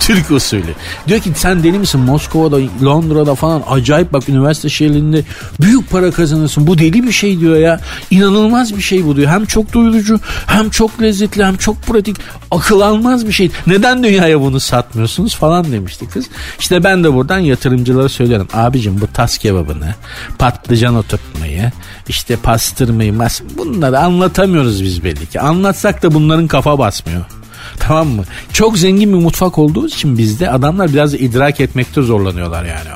[0.00, 0.74] Türk usulü.
[1.08, 5.22] Diyor ki sen deli misin Moskova'da, Londra'da falan acayip bak üniversite şehirlerinde
[5.60, 6.66] büyük para kazanırsın.
[6.66, 7.80] Bu deli bir şey diyor ya.
[8.10, 9.30] İnanılmaz bir şey bu diyor.
[9.30, 12.16] Hem çok doyurucu hem çok lezzetli hem çok pratik.
[12.50, 13.50] Akıl almaz bir şey.
[13.66, 16.26] Neden dünyaya bunu satmıyorsunuz falan demişti kız.
[16.60, 18.48] İşte ben de buradan yatırımcılara söylüyorum.
[18.52, 19.94] Abicim bu tas kebabını,
[20.38, 21.72] patlıcan oturtmayı,
[22.08, 25.40] işte pastırmayı, mas bunları anlatamıyoruz biz belli ki.
[25.40, 27.37] Anlatsak da bunların kafa basmıyor.
[27.78, 28.24] Tamam mı?
[28.52, 32.88] Çok zengin bir mutfak olduğu için bizde adamlar biraz idrak etmekte zorlanıyorlar yani.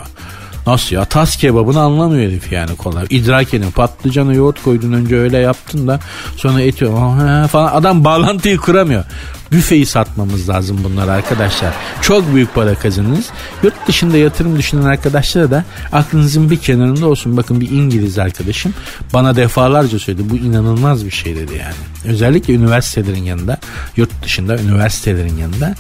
[0.67, 1.05] Nasıl ya?
[1.05, 3.07] Tas kebabını anlamıyor herif yani kolay.
[3.11, 3.71] İdrak edin.
[3.71, 6.01] Patlıcanı yoğurt koydun önce öyle yaptın da
[6.37, 7.73] sonra eti "Aa, falan.
[7.75, 9.05] Adam bağlantıyı kuramıyor.
[9.53, 11.73] Büfeyi satmamız lazım bunlar arkadaşlar.
[12.03, 13.27] Çok büyük para kazanırız.
[13.63, 17.37] Yurt dışında yatırım düşünen arkadaşlara da aklınızın bir kenarında olsun.
[17.37, 18.75] Bakın bir İngiliz arkadaşım
[19.15, 20.31] bana defalarca söyledi.
[20.31, 21.75] Bu inanılmaz bir şey dedi yani.
[22.15, 23.59] Özellikle üniversitelerin yanında,
[23.97, 25.75] yurt dışında üniversitelerin yanında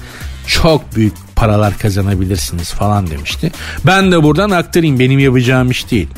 [0.47, 3.53] çok büyük paralar kazanabilirsiniz falan demişti.
[3.87, 6.09] Ben de buradan aktarayım benim yapacağım iş değil.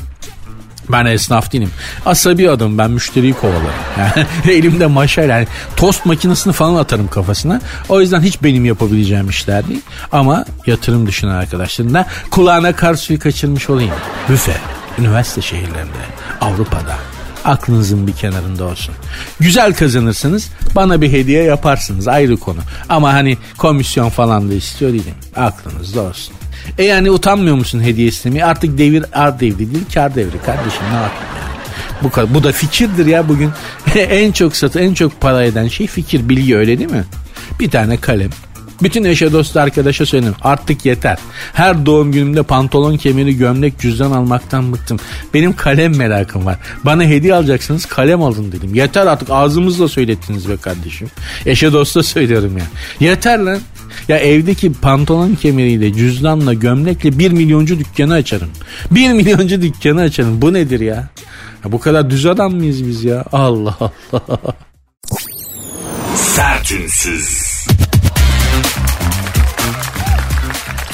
[0.89, 1.69] Ben esnaf değilim.
[2.05, 3.69] Asabi adım ben müşteriyi kovalarım.
[3.97, 7.61] Yani elimde maşayla yani tost makinesini falan atarım kafasına.
[7.89, 9.81] O yüzden hiç benim yapabileceğim işler değil.
[10.11, 13.93] Ama yatırım düşünen arkadaşların da kulağına kar suyu kaçırmış olayım.
[14.29, 14.55] Büfe,
[14.99, 16.05] üniversite şehirlerinde,
[16.41, 17.14] Avrupa'da
[17.45, 18.95] aklınızın bir kenarında olsun.
[19.39, 22.59] Güzel kazanırsınız bana bir hediye yaparsınız ayrı konu.
[22.89, 25.13] Ama hani komisyon falan da istiyor değilim.
[25.35, 26.35] Aklınızda olsun.
[26.77, 28.45] E yani utanmıyor musun hediye istemeye?
[28.45, 31.55] Artık devir ar devri değil kar devri kardeşim ne yapayım yani.
[32.03, 32.33] Bu, kadar.
[32.33, 33.51] bu da fikirdir ya bugün.
[33.95, 37.03] en çok satı en çok para eden şey fikir bilgi öyle değil mi?
[37.59, 38.29] Bir tane kalem
[38.83, 41.17] bütün eşe dost arkadaşa söyledim artık yeter.
[41.53, 44.99] Her doğum günümde pantolon kemeri gömlek cüzdan almaktan bıktım.
[45.33, 46.57] Benim kalem merakım var.
[46.83, 48.75] Bana hediye alacaksınız kalem alın dedim.
[48.75, 51.07] Yeter artık ağzımızla söylettiniz be kardeşim.
[51.45, 52.65] Eşe dosta söylüyorum ya.
[52.99, 53.59] Yeter lan.
[54.07, 58.49] Ya evdeki pantolon kemeriyle cüzdanla gömlekle bir milyoncu dükkanı açarım.
[58.91, 60.41] Bir milyoncu dükkanı açarım.
[60.41, 61.09] Bu nedir ya?
[61.65, 63.25] ya bu kadar düz adam mıyız biz ya?
[63.31, 64.53] Allah Allah.
[66.15, 67.44] Sertünsüz.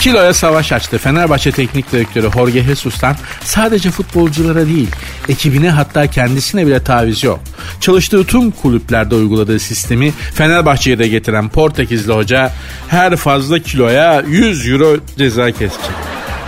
[0.02, 0.98] Kiloya savaş açtı.
[0.98, 4.90] Fenerbahçe Teknik Direktörü Jorge Jesus'tan sadece futbolculara değil,
[5.30, 7.40] ekibine hatta kendisine bile taviz yok.
[7.80, 12.52] Çalıştığı tüm kulüplerde uyguladığı sistemi Fenerbahçe'ye de getiren Portekizli hoca
[12.88, 15.92] her fazla kiloya 100 euro ceza kesecek.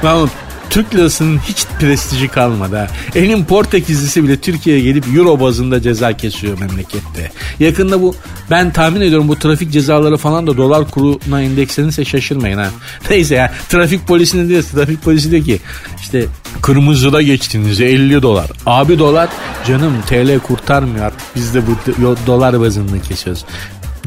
[0.04, 0.30] Lan
[0.70, 2.76] Türk lirasının hiç prestiji kalmadı.
[2.76, 2.88] Ha.
[3.16, 7.32] Elin Portekizlisi bile Türkiye'ye gelip euro bazında ceza kesiyor memlekette.
[7.60, 8.16] Yakında bu
[8.52, 12.70] ben tahmin ediyorum bu trafik cezaları falan da dolar kuruna endekslenirse şaşırmayın ha.
[13.10, 15.60] Neyse ya trafik polisinin diyor trafik polisi diyor ki
[16.02, 16.26] işte
[16.62, 18.52] kırmızıda geçtiğinizde 50 dolar.
[18.66, 19.30] Abi dolar
[19.68, 21.76] canım TL kurtarmıyor artık biz de bu
[22.28, 23.46] dolar bazında kesiyoruz.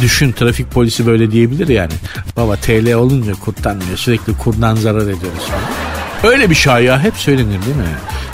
[0.00, 1.92] Düşün trafik polisi böyle diyebilir yani.
[2.36, 5.95] Baba TL olunca kurtarmıyor sürekli kurdan zarar ediyoruz falan.
[6.24, 7.84] Öyle bir şaya hep söylenir değil mi?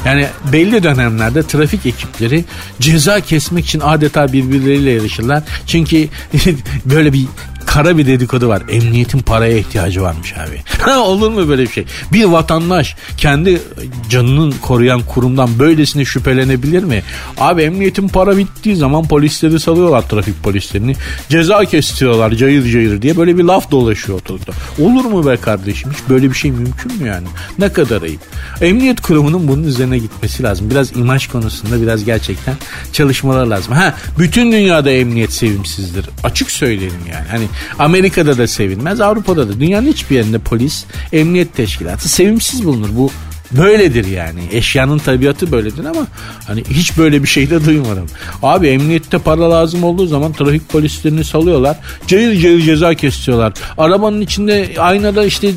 [0.05, 2.45] Yani belli dönemlerde trafik ekipleri
[2.81, 5.43] ceza kesmek için adeta birbirleriyle yarışırlar.
[5.67, 6.09] Çünkü
[6.85, 7.27] böyle bir
[7.67, 8.63] kara bir dedikodu var.
[8.69, 10.91] Emniyetin paraya ihtiyacı varmış abi.
[10.99, 11.85] Olur mu böyle bir şey?
[12.13, 13.63] Bir vatandaş kendi
[14.11, 17.03] canının koruyan kurumdan böylesine şüphelenebilir mi?
[17.39, 20.97] Abi emniyetin para bittiği zaman polisleri salıyorlar trafik polislerini.
[21.29, 24.53] Ceza kestiriyorlar cayır cayır diye böyle bir laf dolaşıyor ortalıkta.
[24.79, 25.91] Olur mu be kardeşim?
[25.93, 27.27] Hiç böyle bir şey mümkün mü yani?
[27.59, 28.21] Ne kadar ayıp.
[28.63, 30.71] Emniyet kurumunun bunun üzerine gitmesi lazım.
[30.71, 32.55] Biraz imaj konusunda biraz gerçekten
[32.93, 33.73] çalışmalar lazım.
[33.73, 36.07] Ha bütün dünyada emniyet sevimsizdir.
[36.25, 37.29] Açık söyleyelim yani.
[37.31, 37.47] Hani
[37.79, 39.61] Amerika'da da sevilmez, Avrupa'da da.
[39.61, 42.89] Dünyanın hiçbir yerinde polis, emniyet teşkilatı sevimsiz bulunur.
[42.93, 43.11] Bu
[43.57, 44.41] böyledir yani.
[44.53, 46.07] Eşyanın tabiatı böyledir ama
[46.47, 48.07] hani hiç böyle bir şey de duymadım.
[48.43, 51.77] Abi emniyette para lazım olduğu zaman trafik polislerini salıyorlar.
[52.07, 53.53] Cayır cayır ceza kesiyorlar.
[53.79, 55.51] Arabanın içinde aynada işte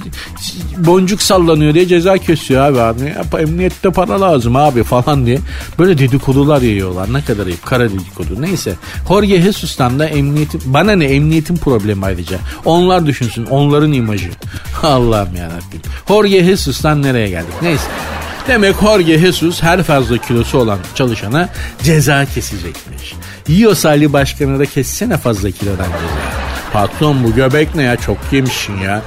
[0.77, 3.13] boncuk sallanıyor diye ceza kesiyor abi abi.
[3.39, 5.39] Emniyette para lazım abi falan diye.
[5.79, 7.13] Böyle dedikodular yiyorlar.
[7.13, 7.65] Ne kadar ayıp.
[7.65, 8.41] Kara dedikodu.
[8.41, 8.73] Neyse.
[9.07, 12.37] Jorge Jesus'tan da emniyetin bana ne emniyetin problemi ayrıca.
[12.65, 13.45] Onlar düşünsün.
[13.45, 14.29] Onların imajı.
[14.83, 15.81] Allah'ım yarabbim.
[16.07, 17.53] Jorge Jesus'tan nereye geldik?
[17.61, 17.84] Neyse.
[18.47, 21.49] Demek Jorge Jesus her fazla kilosu olan çalışana
[21.83, 23.13] ceza kesecekmiş.
[23.47, 26.45] Yiyorsa Ali Başkan'a da kessene fazla kilodan ceza.
[26.73, 29.01] Patron bu göbek ne ya çok yemişsin ya.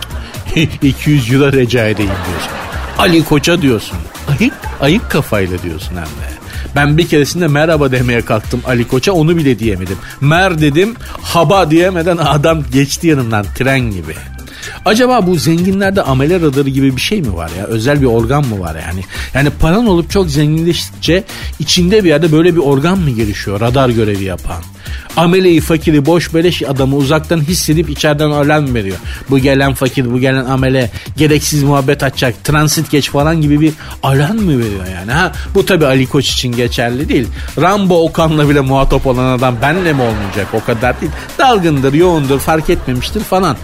[0.83, 2.53] 200 euro rica edeyim diyorsun.
[2.99, 3.99] Ali Koç'a diyorsun.
[4.29, 6.39] Ayık, ayık kafayla diyorsun hem de.
[6.77, 9.97] Ben bir keresinde merhaba demeye kalktım Ali Koç'a onu bile diyemedim.
[10.21, 14.15] Mer dedim haba diyemeden adam geçti yanımdan tren gibi.
[14.85, 17.65] Acaba bu zenginlerde amele radarı gibi bir şey mi var ya?
[17.65, 19.01] Özel bir organ mı var yani?
[19.35, 21.25] Yani paran olup çok zenginleştikçe
[21.59, 23.61] içinde bir yerde böyle bir organ mı gelişiyor?
[23.61, 24.63] Radar görevi yapan.
[25.17, 28.97] Ameleyi fakiri boş beleş adamı uzaktan hissedip içeriden alarm veriyor.
[29.31, 33.73] Bu gelen fakir bu gelen amele gereksiz muhabbet açacak transit geç falan gibi bir
[34.03, 35.33] alarm mı veriyor yani ha?
[35.55, 37.27] Bu tabi Ali Koç için geçerli değil.
[37.61, 41.13] Rambo Okan'la bile muhatap olan adam benle mi olmayacak o kadar değil.
[41.39, 43.57] Dalgındır yoğundur fark etmemiştir falan.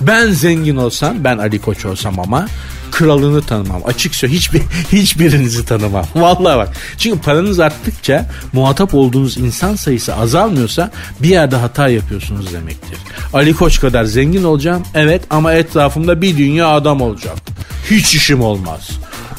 [0.00, 2.46] Ben zengin olsam ben Ali Koç olsam ama
[2.92, 3.82] kralını tanımam.
[3.84, 4.60] Açık söyle hiçbir,
[4.92, 6.04] hiçbirinizi tanımam.
[6.14, 6.76] Vallahi bak.
[6.98, 12.98] Çünkü paranız arttıkça muhatap olduğunuz insan sayısı azalmıyorsa bir yerde hata yapıyorsunuz demektir.
[13.32, 14.82] Ali Koç kadar zengin olacağım.
[14.94, 17.36] Evet ama etrafımda bir dünya adam olacak.
[17.90, 18.90] Hiç işim olmaz.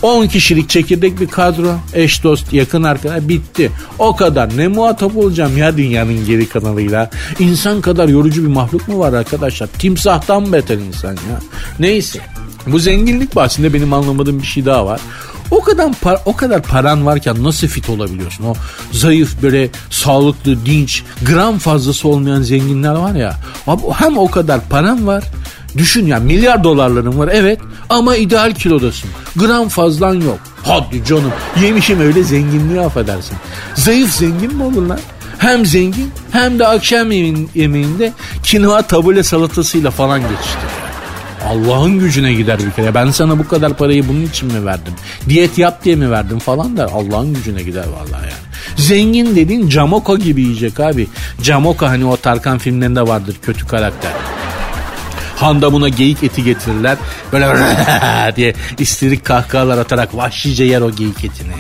[0.04, 3.72] 10 kişilik çekirdek bir kadro, eş dost, yakın arkadaş bitti.
[4.00, 7.10] O kadar ne muhatap olacağım ya dünyanın geri kanalıyla.
[7.40, 9.68] İnsan kadar yorucu bir mahluk mu var arkadaşlar?
[9.68, 11.40] Timsahtan beter insan ya.
[11.80, 12.20] Neyse.
[12.68, 15.00] Bu zenginlik bahsinde benim anlamadığım bir şey daha var.
[15.52, 18.44] O kadar par- o kadar paran varken nasıl fit olabiliyorsun?
[18.46, 18.54] O
[18.92, 23.36] zayıf böyle sağlıklı, dinç, gram fazlası olmayan zenginler var ya.
[23.68, 25.24] Abi hem o kadar paran var.
[25.78, 29.10] Düşün ya milyar dolarların var evet ama ideal kilodasın.
[29.36, 30.40] Gram fazlan yok.
[30.64, 33.38] Hadi canım yemişim öyle zenginliği affedersin.
[33.76, 35.00] Zayıf zengin mi olur lan?
[35.38, 40.83] Hem zengin hem de akşam yemeğin- yemeğinde kinoa tabule salatasıyla falan geçiştiriyor.
[41.50, 42.94] Allah'ın gücüne gider bir kere.
[42.96, 44.94] Ben sana bu kadar parayı bunun için mi verdim?
[45.30, 46.90] Diyet yap diye mi verdim falan der.
[46.94, 48.54] Allah'ın gücüne gider vallahi yani.
[48.78, 51.08] Zengin dediğin Camoka gibi yiyecek abi.
[51.42, 54.12] Camoka hani o Tarkan filmlerinde vardır kötü karakter.
[55.36, 56.98] Handa buna geyik eti getirirler.
[57.32, 57.48] Böyle
[58.36, 61.54] diye isterik kahkahalar atarak vahşice yer o geyik etini.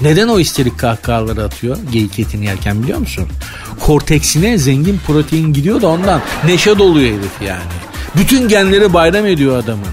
[0.00, 3.28] Neden o isterik kahkahaları atıyor geyik etini yerken biliyor musun?
[3.80, 7.89] Korteksine zengin protein gidiyor da ondan neşe doluyor herif yani.
[8.16, 9.86] Bütün genleri bayram ediyor adamın.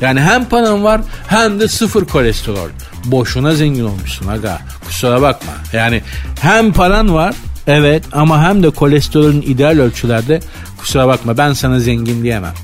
[0.00, 2.68] Yani hem paran var hem de sıfır kolesterol.
[3.04, 4.58] Boşuna zengin olmuşsun aga.
[4.86, 5.52] Kusura bakma.
[5.72, 6.02] Yani
[6.40, 7.34] hem paran var
[7.66, 10.40] evet ama hem de kolesterolün ideal ölçülerde
[10.78, 12.54] kusura bakma ben sana zengin diyemem.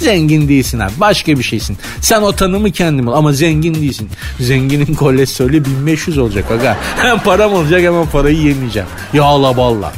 [0.00, 0.92] Zengin değilsin abi.
[1.00, 1.78] Başka bir şeysin.
[2.00, 4.10] Sen o tanımı kendin bul ama zengin değilsin.
[4.40, 6.76] Zenginin kolesterolü 1500 olacak aga.
[6.96, 8.88] Hem param olacak hemen parayı yemeyeceğim.
[9.12, 9.92] Yağla balla.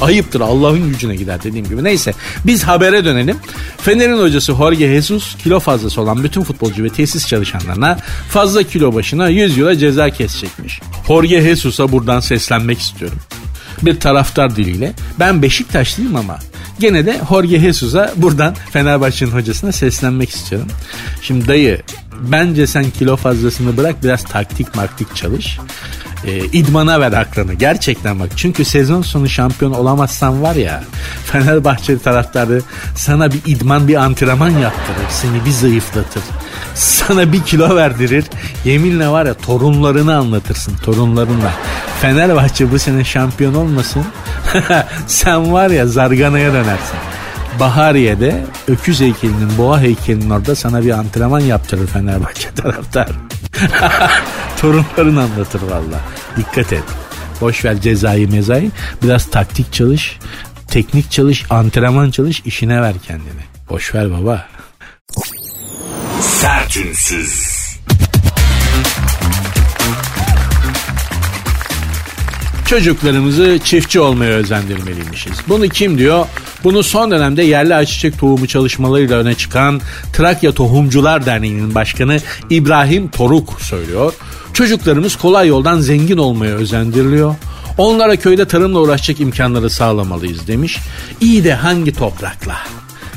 [0.00, 1.84] Ayıptır Allah'ın gücüne gider dediğim gibi.
[1.84, 2.14] Neyse
[2.46, 3.36] biz habere dönelim.
[3.78, 9.28] Fener'in hocası Jorge Jesus kilo fazlası olan bütün futbolcu ve tesis çalışanlarına fazla kilo başına
[9.28, 10.80] 100 euro ceza kesecekmiş.
[11.06, 13.18] Jorge Jesus'a buradan seslenmek istiyorum.
[13.82, 16.38] Bir taraftar diliyle ben Beşiktaşlıyım ama
[16.78, 20.68] gene de Jorge Jesus'a buradan Fenerbahçe'nin hocasına seslenmek istiyorum.
[21.22, 21.82] Şimdi dayı
[22.20, 25.58] bence sen kilo fazlasını bırak biraz taktik maktik çalış
[26.26, 27.54] e, idmana ver aklını.
[27.54, 28.28] Gerçekten bak.
[28.36, 30.84] Çünkü sezon sonu şampiyon olamazsan var ya
[31.24, 32.62] Fenerbahçe taraftarı
[32.96, 35.08] sana bir idman bir antrenman yaptırır.
[35.10, 36.22] Seni bir zayıflatır.
[36.74, 38.24] Sana bir kilo verdirir.
[38.64, 40.76] Yeminle var ya torunlarını anlatırsın.
[40.76, 41.52] Torunlarınla.
[42.00, 44.04] Fenerbahçe bu sene şampiyon olmasın.
[45.06, 46.98] Sen var ya zarganaya dönersin.
[47.60, 53.08] Bahariye'de öküz heykelinin, boğa heykelinin orada sana bir antrenman yaptırır Fenerbahçe taraftar.
[54.60, 56.00] Torunların anlatır valla.
[56.36, 56.84] Dikkat et.
[57.40, 58.70] Boş ver cezayı mezayı.
[59.02, 60.18] Biraz taktik çalış,
[60.68, 63.44] teknik çalış, antrenman çalış, işine ver kendini.
[63.70, 64.48] Boş ver baba.
[66.20, 67.53] Sertünsüz.
[72.66, 75.32] Çocuklarımızı çiftçi olmaya özendirmeliymişiz.
[75.48, 76.26] Bunu kim diyor?
[76.64, 79.80] Bunu son dönemde yerli ayçiçek tohumu çalışmalarıyla öne çıkan
[80.12, 82.16] Trakya Tohumcular Derneği'nin başkanı
[82.50, 84.12] İbrahim Toruk söylüyor.
[84.52, 87.34] Çocuklarımız kolay yoldan zengin olmaya özendiriliyor.
[87.78, 90.78] Onlara köyde tarımla uğraşacak imkanları sağlamalıyız demiş.
[91.20, 92.56] İyi de hangi toprakla?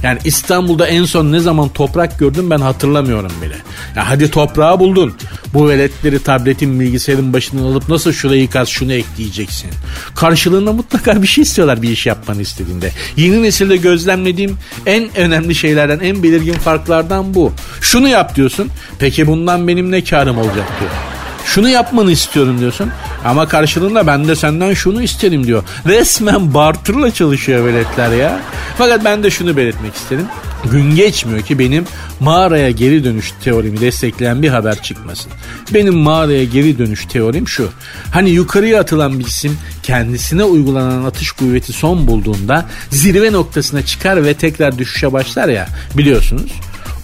[0.03, 3.55] Yani İstanbul'da en son ne zaman toprak gördüm ben hatırlamıyorum bile.
[3.95, 5.13] Ya hadi toprağı buldun.
[5.53, 9.69] Bu veletleri tabletin bilgisayarın başından alıp nasıl şurayı kaz şunu ekleyeceksin.
[10.15, 12.91] Karşılığında mutlaka bir şey istiyorlar bir iş yapmanı istediğinde.
[13.17, 17.53] Yeni nesilde gözlemlediğim en önemli şeylerden en belirgin farklardan bu.
[17.81, 18.69] Şunu yap diyorsun.
[18.99, 21.16] Peki bundan benim ne karım olacak diyor.
[21.53, 22.91] Şunu yapmanı istiyorum diyorsun.
[23.25, 25.63] Ama karşılığında ben de senden şunu isterim diyor.
[25.86, 28.39] Resmen barterla çalışıyor veletler ya.
[28.77, 30.25] Fakat ben de şunu belirtmek isterim.
[30.71, 31.86] Gün geçmiyor ki benim
[32.19, 35.31] mağaraya geri dönüş teorimi destekleyen bir haber çıkmasın.
[35.73, 37.69] Benim mağaraya geri dönüş teorim şu.
[38.12, 44.33] Hani yukarıya atılan bir cisim kendisine uygulanan atış kuvveti son bulduğunda zirve noktasına çıkar ve
[44.33, 46.51] tekrar düşüşe başlar ya biliyorsunuz.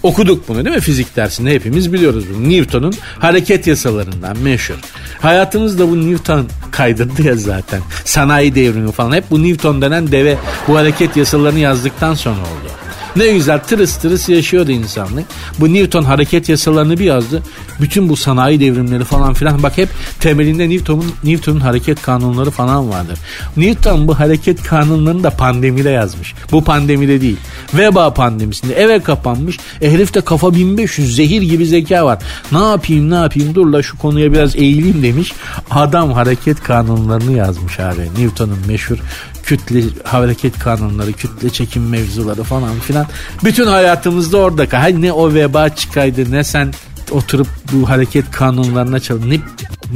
[0.04, 2.48] Okuduk bunu değil mi fizik dersinde hepimiz biliyoruz bunu.
[2.48, 4.74] Newton'un hareket yasalarından meşhur.
[5.20, 7.80] Hayatımızda bu Newton kaydırdı ya zaten.
[8.04, 10.36] Sanayi devrimi falan hep bu Newton denen deve
[10.68, 12.73] bu hareket yasalarını yazdıktan sonra oldu.
[13.16, 15.24] Ne güzel tırıs tırıs yaşıyordu insanlık.
[15.60, 17.42] Bu Newton hareket yasalarını bir yazdı.
[17.80, 19.88] Bütün bu sanayi devrimleri falan filan bak hep
[20.20, 23.18] temelinde Newton'un Newton'un hareket kanunları falan vardır.
[23.56, 26.34] Newton bu hareket kanunlarını da pandemide yazmış.
[26.52, 27.36] Bu pandemide değil.
[27.74, 29.58] Veba pandemisinde eve kapanmış.
[29.80, 32.18] E herifte kafa 1500 zehir gibi zeka var.
[32.52, 35.32] Ne yapayım ne yapayım dur la şu konuya biraz eğileyim demiş.
[35.70, 38.08] Adam hareket kanunlarını yazmış abi.
[38.18, 38.98] Newton'un meşhur
[39.46, 43.06] kütle hareket kanunları, kütle çekim mevzuları falan filan.
[43.44, 44.80] Bütün hayatımızda orada.
[44.80, 46.72] Hay ne o veba çıkaydı ne sen
[47.10, 49.18] oturup bu hareket kanunlarına çal.
[49.18, 49.40] Ne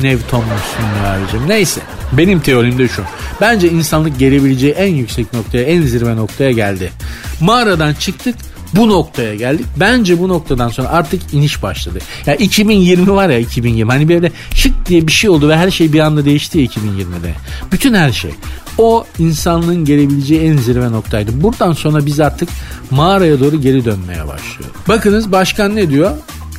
[0.03, 1.49] Newton'muşsun ya abicim.
[1.49, 1.81] Neyse.
[2.13, 3.03] Benim teorim de şu.
[3.41, 6.93] Bence insanlık gelebileceği en yüksek noktaya, en zirve noktaya geldi.
[7.41, 8.35] Mağaradan çıktık
[8.75, 9.67] bu noktaya geldik.
[9.77, 11.99] Bence bu noktadan sonra artık iniş başladı.
[12.27, 15.93] Ya 2020 var ya 2020 hani böyle şık diye bir şey oldu ve her şey
[15.93, 17.35] bir anda değişti ya 2020'de.
[17.73, 18.31] Bütün her şey.
[18.79, 21.43] O insanlığın gelebileceği en zirve noktaydı.
[21.43, 22.49] Buradan sonra biz artık
[22.91, 24.71] mağaraya doğru geri dönmeye başlıyor.
[24.89, 26.11] Bakınız başkan ne diyor?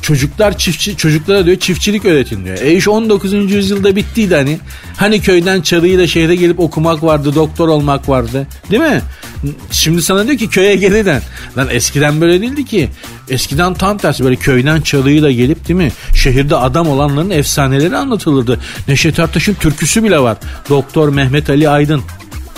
[0.02, 2.58] Çocuklar çiftçi çocuklara diyor çiftçilik öğretin diyor.
[2.62, 3.32] E iş 19.
[3.32, 4.58] yüzyılda bittiydi hani.
[4.96, 8.46] Hani köyden çarıyla şehre gelip okumak vardı, doktor olmak vardı.
[8.70, 9.02] Değil mi?
[9.70, 11.22] Şimdi sana diyor ki köye geri dön.
[11.58, 12.88] Lan eskiden böyle değildi ki.
[13.28, 15.92] Eskiden tam tersi böyle köyden çalıyla gelip değil mi?
[16.14, 18.60] Şehirde adam olanların efsaneleri anlatılırdı.
[18.88, 20.36] Neşet Ertaş'ın türküsü bile var.
[20.68, 22.02] Doktor Mehmet Ali Aydın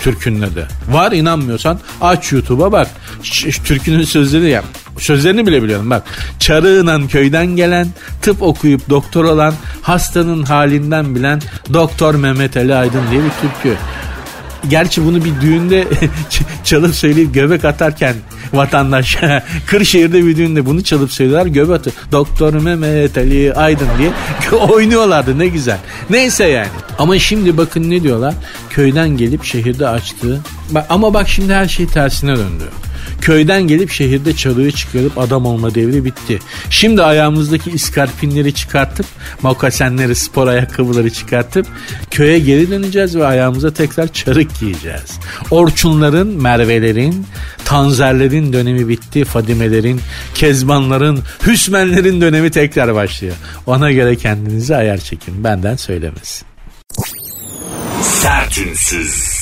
[0.00, 0.68] türkünün adı.
[0.90, 2.88] Var inanmıyorsan aç YouTube'a bak.
[3.22, 4.64] Ş- türkünün sözleri yap.
[5.02, 6.02] Sözlerini bile biliyorum bak.
[6.38, 7.88] Çarığınan köyden gelen,
[8.22, 11.40] tıp okuyup doktor olan, hastanın halinden bilen
[11.72, 13.76] Doktor Mehmet Ali Aydın diye bir türkü.
[14.70, 15.84] Gerçi bunu bir düğünde
[16.64, 18.14] çalıp söyleyip göbek atarken
[18.52, 19.18] vatandaş
[19.66, 21.96] Kırşehir'de bir düğünde bunu çalıp söylüyorlar göbek atıyor.
[22.12, 24.10] Doktor Mehmet Ali Aydın diye
[24.60, 25.78] oynuyorlardı ne güzel.
[26.10, 26.68] Neyse yani.
[26.98, 28.34] Ama şimdi bakın ne diyorlar.
[28.70, 30.40] Köyden gelip şehirde açtığı.
[30.88, 32.64] Ama bak şimdi her şey tersine döndü.
[33.20, 36.38] Köyden gelip şehirde çalığı çıkarıp adam olma devri bitti.
[36.70, 39.06] Şimdi ayağımızdaki iskarpinleri çıkartıp
[39.42, 41.66] mokasenleri spor ayakkabıları çıkartıp
[42.10, 45.18] köye geri döneceğiz ve ayağımıza tekrar çarık giyeceğiz.
[45.50, 47.26] Orçunların, Mervelerin,
[47.64, 49.24] Tanzerlerin dönemi bitti.
[49.24, 50.00] Fadimelerin,
[50.34, 53.34] Kezbanların, Hüsmenlerin dönemi tekrar başlıyor.
[53.66, 55.44] Ona göre kendinizi ayar çekin.
[55.44, 56.46] Benden söylemesin.
[58.02, 59.41] Sertünsüz.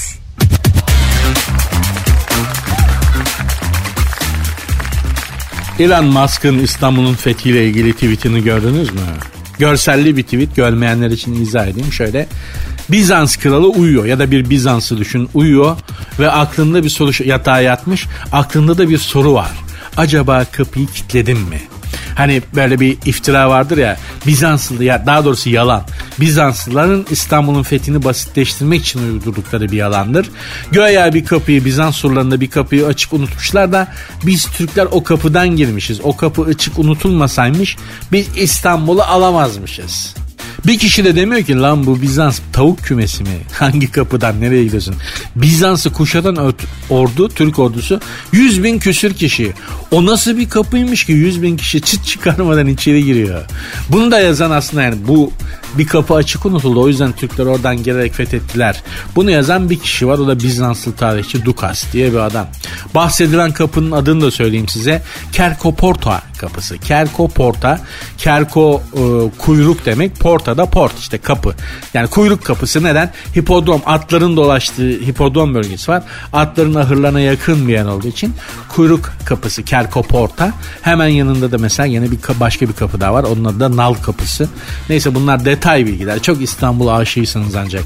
[5.81, 9.01] Elon Musk'ın İstanbul'un fethiyle ilgili tweetini gördünüz mü?
[9.59, 11.93] Görselli bir tweet görmeyenler için izah edeyim.
[11.93, 12.27] Şöyle
[12.90, 15.77] Bizans kralı uyuyor ya da bir Bizans'ı düşün uyuyor
[16.19, 19.51] ve aklında bir soru yatağa yatmış aklında da bir soru var.
[19.97, 21.61] Acaba kapıyı kilitledim mi?
[22.20, 25.83] Hani böyle bir iftira vardır ya Bizanslı ya daha doğrusu yalan.
[26.20, 30.30] Bizanslıların İstanbul'un fethini basitleştirmek için uydurdukları bir yalandır.
[30.72, 33.88] Göya bir kapıyı Bizans surlarında bir kapıyı açık unutmuşlar da
[34.26, 36.00] biz Türkler o kapıdan girmişiz.
[36.02, 37.76] O kapı açık unutulmasaymış
[38.12, 40.14] biz İstanbul'u alamazmışız.
[40.66, 43.29] Bir kişi de demiyor ki lan bu Bizans tavuk kümesi mi?
[43.53, 44.94] Hangi kapıdan nereye gidiyorsun?
[45.37, 46.53] Bizans'ı kuşatan
[46.90, 48.01] ordu, Türk ordusu
[48.33, 49.53] 100 bin küsür kişi.
[49.90, 53.44] O nasıl bir kapıymış ki 100 bin kişi çıt çıkarmadan içeri giriyor.
[53.88, 55.33] Bunu da yazan aslında yani bu
[55.78, 56.83] bir kapı açık unutuldu.
[56.83, 58.83] O yüzden Türkler oradan gelerek fethettiler.
[59.16, 60.18] Bunu yazan bir kişi var.
[60.18, 62.46] O da Bizanslı tarihçi Dukas diye bir adam.
[62.94, 65.02] Bahsedilen kapının adını da söyleyeyim size.
[65.33, 66.78] Kerkoporta kapısı.
[66.78, 67.80] Kerkoporta.
[68.18, 69.02] Kerko e,
[69.38, 70.16] kuyruk demek.
[70.16, 71.54] Porta da port işte kapı.
[71.94, 73.12] Yani kuyruk kapısı neden?
[73.37, 76.02] Hipodrom atların dolaştığı hipodrom bölgesi var.
[76.33, 78.35] Atların ahırlarına yakın bir yer olduğu için
[78.68, 80.52] kuyruk kapısı Kerkoporta.
[80.83, 83.24] Hemen yanında da mesela yine bir başka bir kapı daha var.
[83.24, 84.48] Onun adı da Nal kapısı.
[84.88, 86.23] Neyse bunlar detay bilgiler.
[86.23, 87.85] Çok İstanbul aşığısınız ancak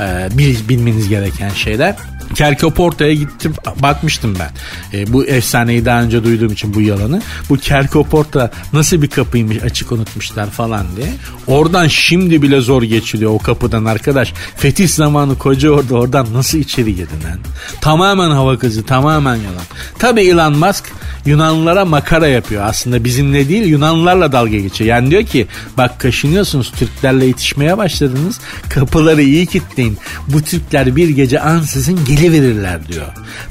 [0.00, 1.96] e, bil, bilmeniz gereken şeyler.
[2.34, 4.50] Kerkoporta'ya gittim bakmıştım ben.
[4.98, 7.22] E, bu efsaneyi daha önce duyduğum için bu yalanı.
[7.50, 11.08] Bu Kerkoporta nasıl bir kapıymış açık unutmuşlar falan diye.
[11.46, 14.32] Oradan şimdi bile zor geçiliyor o kapıdan arkadaş.
[14.56, 17.38] Fetih zamanı koca orada oradan nasıl içeri girdin lan?
[17.80, 19.64] Tamamen hava kızı tamamen yalan.
[19.98, 20.84] Tabi Elon Musk
[21.26, 22.62] Yunanlılara makara yapıyor.
[22.66, 24.90] Aslında bizimle değil Yunanlılarla dalga geçiyor.
[24.90, 28.40] Yani diyor ki bak kaşınıyorsunuz Türklerle yetişmeye başladınız.
[28.68, 29.98] Kapıları iyi kilitleyin.
[30.28, 33.06] Bu Türkler bir gece ansızın verirler diyor.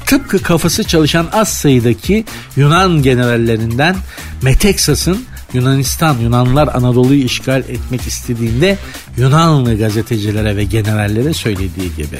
[0.06, 2.24] Tıpkı kafası çalışan az sayıdaki
[2.56, 3.96] Yunan generallerinden
[4.42, 8.78] Meteksas'ın Yunanistan, Yunanlılar Anadolu'yu işgal etmek istediğinde
[9.16, 12.18] Yunanlı gazetecilere ve generallere söylediği gibi.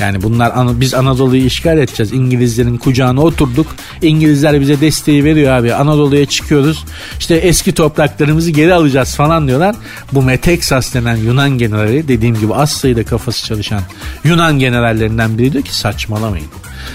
[0.00, 2.12] Yani bunlar biz Anadolu'yu işgal edeceğiz.
[2.12, 3.66] İngilizlerin kucağına oturduk.
[4.02, 5.74] İngilizler bize desteği veriyor abi.
[5.74, 6.84] Anadolu'ya çıkıyoruz.
[7.18, 9.76] İşte eski topraklarımızı geri alacağız falan diyorlar.
[10.12, 13.82] Bu Meteksas denen Yunan generali dediğim gibi az sayıda kafası çalışan
[14.24, 16.46] Yunan generallerinden biri diyor ki saçmalamayın.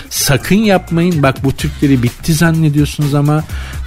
[0.09, 1.23] Sakın yapmayın.
[1.23, 3.43] Bak bu Türkleri bitti zannediyorsunuz ama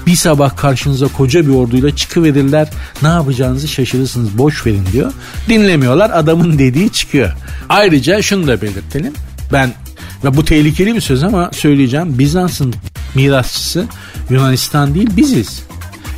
[0.06, 2.68] bir sabah karşınıza koca bir orduyla çıkıverirler.
[3.02, 4.38] Ne yapacağınızı şaşırırsınız.
[4.38, 5.12] Boş verin diyor.
[5.48, 6.10] Dinlemiyorlar.
[6.10, 7.32] Adamın dediği çıkıyor.
[7.68, 9.12] Ayrıca şunu da belirtelim.
[9.52, 9.74] Ben
[10.24, 12.18] ve bu tehlikeli bir söz ama söyleyeceğim.
[12.18, 12.74] Bizans'ın
[13.14, 13.84] mirasçısı
[14.30, 15.62] Yunanistan değil biziz.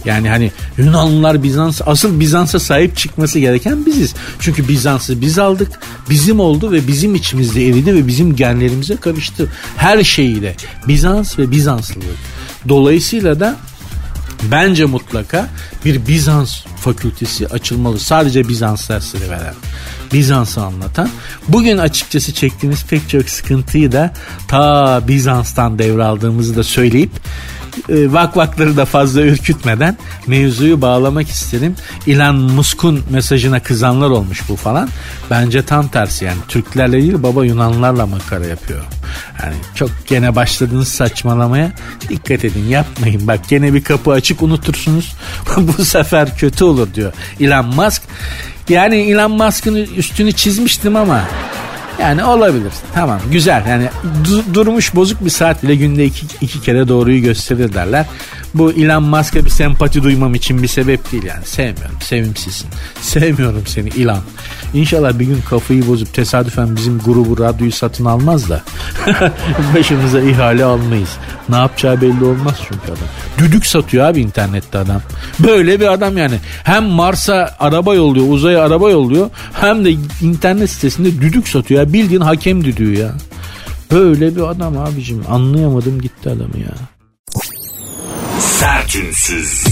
[0.05, 4.15] Yani hani Yunanlılar Bizans asıl Bizans'a sahip çıkması gereken biziz.
[4.41, 5.81] Çünkü Bizans'ı biz aldık.
[6.11, 9.49] Bizim oldu ve bizim içimizde eridi ve bizim genlerimize karıştı.
[9.77, 10.57] Her şeyiyle
[10.89, 12.19] Bizans ve Bizanslılık.
[12.69, 13.57] Dolayısıyla da
[14.43, 15.49] Bence mutlaka
[15.85, 17.99] bir Bizans fakültesi açılmalı.
[17.99, 19.55] Sadece Bizans dersleri veren.
[20.13, 21.11] Bizans'ı anlatan.
[21.49, 24.13] Bugün açıkçası çektiğimiz pek çok sıkıntıyı da
[24.49, 27.11] ta Bizans'tan devraldığımızı da söyleyip
[27.89, 31.75] e, vakvakları da fazla ürkütmeden mevzuyu bağlamak istedim.
[32.07, 34.89] Elon Musk'un mesajına kızanlar olmuş bu falan.
[35.31, 38.85] Bence tam tersi yani Türklerle değil baba Yunanlılarla makara yapıyor.
[39.43, 41.73] Yani çok gene başladınız saçmalamaya
[42.09, 43.27] dikkat edin yapmayın.
[43.27, 45.15] Bak gene bir kapı açık unutursunuz.
[45.57, 48.03] bu sefer kötü olur diyor Elon Musk.
[48.69, 51.25] Yani Elon Musk'ın üstünü çizmiştim ama
[52.01, 52.73] yani olabilir.
[52.95, 53.63] Tamam güzel.
[53.69, 53.89] Yani
[54.25, 58.07] du- durmuş bozuk bir saat bile günde iki, iki kere doğruyu gösterir derler.
[58.55, 61.45] Bu Elon Musk'a bir sempati duymam için bir sebep değil yani.
[61.45, 61.97] Sevmiyorum.
[62.01, 62.69] Sevimsizsin.
[63.01, 64.21] Sevmiyorum seni Elon.
[64.75, 68.63] İnşallah bir gün kafayı bozup tesadüfen bizim grubu radyoyu satın almaz da
[69.75, 71.11] başımıza ihale almayız.
[71.49, 73.09] Ne yapacağı belli olmaz çünkü adam.
[73.39, 75.03] Düdük satıyor abi internette adam.
[75.41, 76.39] Böyle bir adam yani.
[76.65, 79.31] Hem Mars'a araba yolluyor, uzaya araba yolluyor.
[79.53, 79.91] Hem de
[80.23, 81.81] internet sitesinde düdük satıyor.
[81.81, 81.93] Ya.
[81.93, 83.13] Bildiğin hakem düdüğü ya.
[83.93, 85.23] Böyle bir adam abicim.
[85.29, 86.90] Anlayamadım gitti adamı ya.
[88.91, 89.65] Sertünsüz.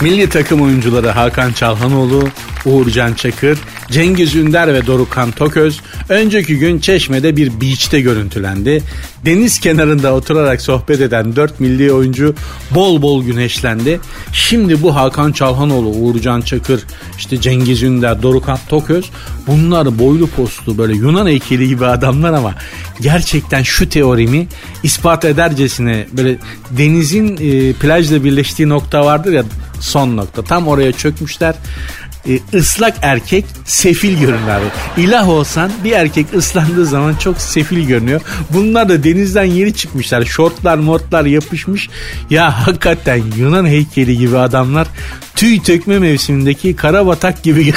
[0.00, 2.28] Milli takım oyuncuları Hakan Çalhanoğlu,
[2.64, 3.58] Uğurcan Çakır,
[3.90, 8.82] Cengiz Ünder ve Dorukhan Toköz önceki gün Çeşme'de bir beach'te görüntülendi.
[9.24, 12.34] Deniz kenarında oturarak sohbet eden 4 milli oyuncu
[12.70, 14.00] bol bol güneşlendi.
[14.32, 16.84] Şimdi bu Hakan Çalhanoğlu, Uğurcan Çakır,
[17.18, 19.10] işte Cengiz Ünder, Dorukhan Toköz
[19.46, 22.54] bunlar boylu postlu böyle Yunan heykeli gibi adamlar ama
[23.00, 24.46] gerçekten şu teorimi
[24.82, 26.36] ispat edercesine böyle
[26.70, 29.44] denizin e, plajla birleştiği nokta vardır ya
[29.80, 30.42] son nokta.
[30.42, 31.54] Tam oraya çökmüşler
[32.28, 34.64] e, ıslak erkek sefil görünür abi.
[34.96, 38.20] İlah olsan bir erkek ıslandığı zaman çok sefil görünüyor.
[38.50, 40.24] Bunlar da denizden yeni çıkmışlar.
[40.24, 41.88] Şortlar mortlar yapışmış.
[42.30, 44.86] Ya hakikaten Yunan heykeli gibi adamlar
[45.40, 47.74] tüy tökme mevsimindeki karabatak gibi.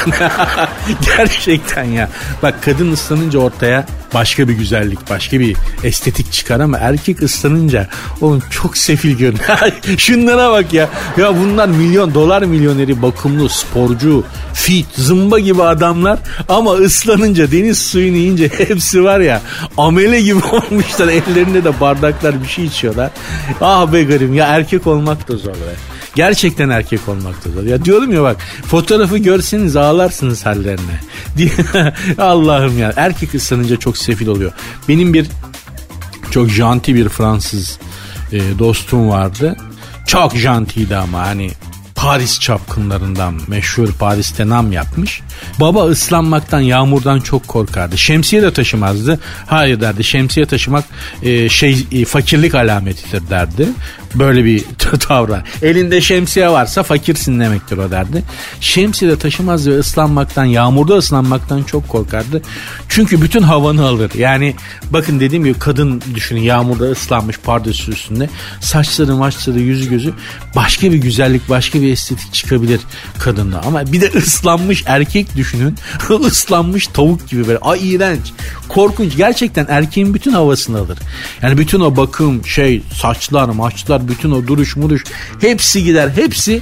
[1.18, 2.10] Gerçekten ya.
[2.44, 7.88] Bak kadın ıslanınca ortaya başka bir güzellik, başka bir estetik çıkar ama erkek ıslanınca
[8.22, 9.58] oğlum çok sefil görünüyor.
[9.98, 10.90] Şunlara bak ya.
[11.18, 14.24] Ya bunlar milyon dolar milyoneri, bakımlı, sporcu,
[14.54, 16.20] fit, zımba gibi adamlar
[16.50, 19.42] ama ıslanınca deniz suyunu yiyince hepsi var ya
[19.78, 21.08] amele gibi olmuşlar.
[21.08, 23.12] Ellerinde de bardaklar bir şey içiyorlar.
[23.62, 25.76] Ah be garip ya erkek olmak da zor be.
[26.16, 27.64] Gerçekten erkek olmak da zor.
[27.64, 31.00] Ya diyorum ya bak fotoğrafı görseniz ağlarsınız hallerine.
[32.18, 34.52] Allah'ım ya erkek ıslanınca çok sefil oluyor.
[34.90, 35.28] Benim bir
[36.32, 37.80] çok janti bir Fransız
[38.32, 39.56] e, dostum vardı.
[40.08, 41.52] Çok jantiydi ama hani
[42.04, 45.22] Paris çapkınlarından meşhur Paris'te nam yapmış.
[45.60, 47.98] Baba ıslanmaktan yağmurdan çok korkardı.
[47.98, 49.20] Şemsiye de taşımazdı.
[49.48, 50.86] Hayır derdi şemsiye taşımak
[51.22, 53.68] e, şey e, fakirlik alametidir derdi.
[54.16, 54.64] Böyle bir
[55.00, 55.44] tavra.
[55.62, 58.24] Elinde şemsiye varsa fakirsin demektir o derdi.
[58.60, 62.42] Şemsiye de taşımaz ve ıslanmaktan, yağmurda ıslanmaktan çok korkardı.
[62.90, 64.12] Çünkü bütün havanı alır.
[64.18, 64.56] Yani
[64.90, 68.30] bakın dediğim gibi kadın düşünün yağmurda ıslanmış pardösü üstünde.
[68.60, 70.14] Saçları maçları yüzü gözü
[70.56, 72.82] başka bir güzellik başka bir estetik çıkabilir
[73.20, 73.62] kadında.
[73.62, 75.76] Ama bir de ıslanmış erkek düşünün.
[76.26, 77.60] ıslanmış tavuk gibi böyle.
[77.60, 78.22] Ay iğrenç.
[78.70, 79.18] Korkunç.
[79.18, 80.98] Gerçekten erkeğin bütün havasını alır.
[81.42, 85.04] Yani bütün o bakım şey saçlar maçlar bütün o duruş muruş
[85.42, 86.10] hepsi gider.
[86.16, 86.62] Hepsi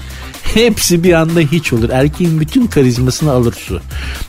[0.54, 1.90] hepsi bir anda hiç olur.
[1.90, 3.82] Erkeğin bütün karizmasını alır su.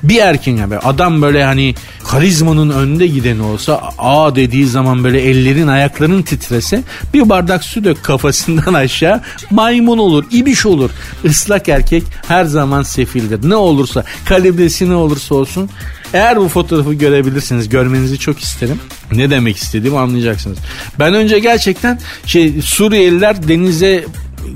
[0.03, 1.74] Bir erkeğin yani adam böyle hani
[2.05, 6.82] karizmanın önde gideni olsa aa dediği zaman böyle ellerin ayakların titrese
[7.14, 10.90] bir bardak su dök kafasından aşağı maymun olur, ibiş olur.
[11.24, 13.49] Islak erkek her zaman sefildir.
[13.51, 15.70] Ne olursa kalibresi ne olursa olsun
[16.14, 18.80] eğer bu fotoğrafı görebilirsiniz görmenizi çok isterim.
[19.12, 20.59] Ne demek istediğimi anlayacaksınız.
[20.99, 24.05] Ben önce gerçekten şey Suriyeliler denize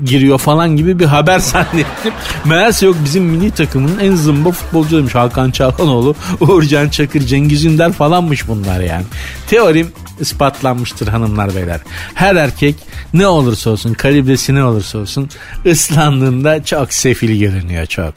[0.05, 2.13] giriyor falan gibi bir haber zannettim.
[2.45, 8.47] Meğerse yok bizim milli takımın en zımba futbolcuymuş Hakan Çalhanoğlu, Uğurcan Çakır, Cengiz Ünder falanmış
[8.47, 9.05] bunlar yani.
[9.47, 11.79] Teorim ispatlanmıştır hanımlar beyler.
[12.13, 12.75] Her erkek
[13.13, 15.29] ne olursa olsun, kalibresi ne olursa olsun
[15.65, 18.13] ıslandığında çok sefil görünüyor çok.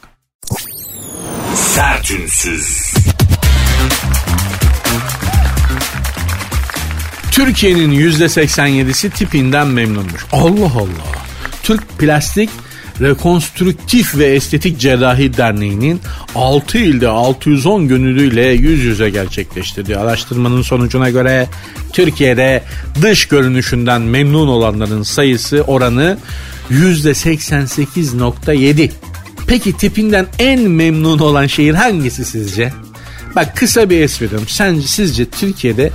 [1.54, 2.92] Sertünsüz.
[7.30, 10.26] Türkiye'nin %87'si tipinden memnunmuş.
[10.32, 11.29] Allah Allah.
[11.70, 12.50] Türk Plastik
[13.00, 16.00] Rekonstrüktif ve Estetik Cerrahi Derneği'nin
[16.34, 21.48] 6 ilde 610 gönüllüyle yüz yüze gerçekleştirdiği araştırmanın sonucuna göre
[21.92, 22.62] Türkiye'de
[23.02, 26.18] dış görünüşünden memnun olanların sayısı oranı
[26.70, 28.90] %88.7.
[29.46, 32.72] Peki tipinden en memnun olan şehir hangisi sizce?
[33.36, 34.48] Bak kısa bir esprim.
[34.48, 35.90] Sence sizce Türkiye'de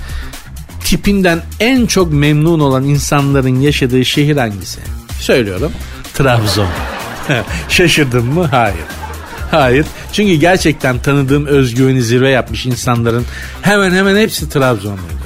[0.84, 4.80] tipinden en çok memnun olan insanların yaşadığı şehir hangisi?
[5.20, 5.72] Söylüyorum.
[6.13, 6.68] Trabzon.
[7.70, 8.47] Şaşırdın mı?
[8.51, 8.86] Hayır.
[9.51, 9.86] Hayır.
[10.13, 13.26] Çünkü gerçekten tanıdığım özgüveni zirve yapmış insanların
[13.61, 15.26] hemen hemen hepsi Trabzonluydu.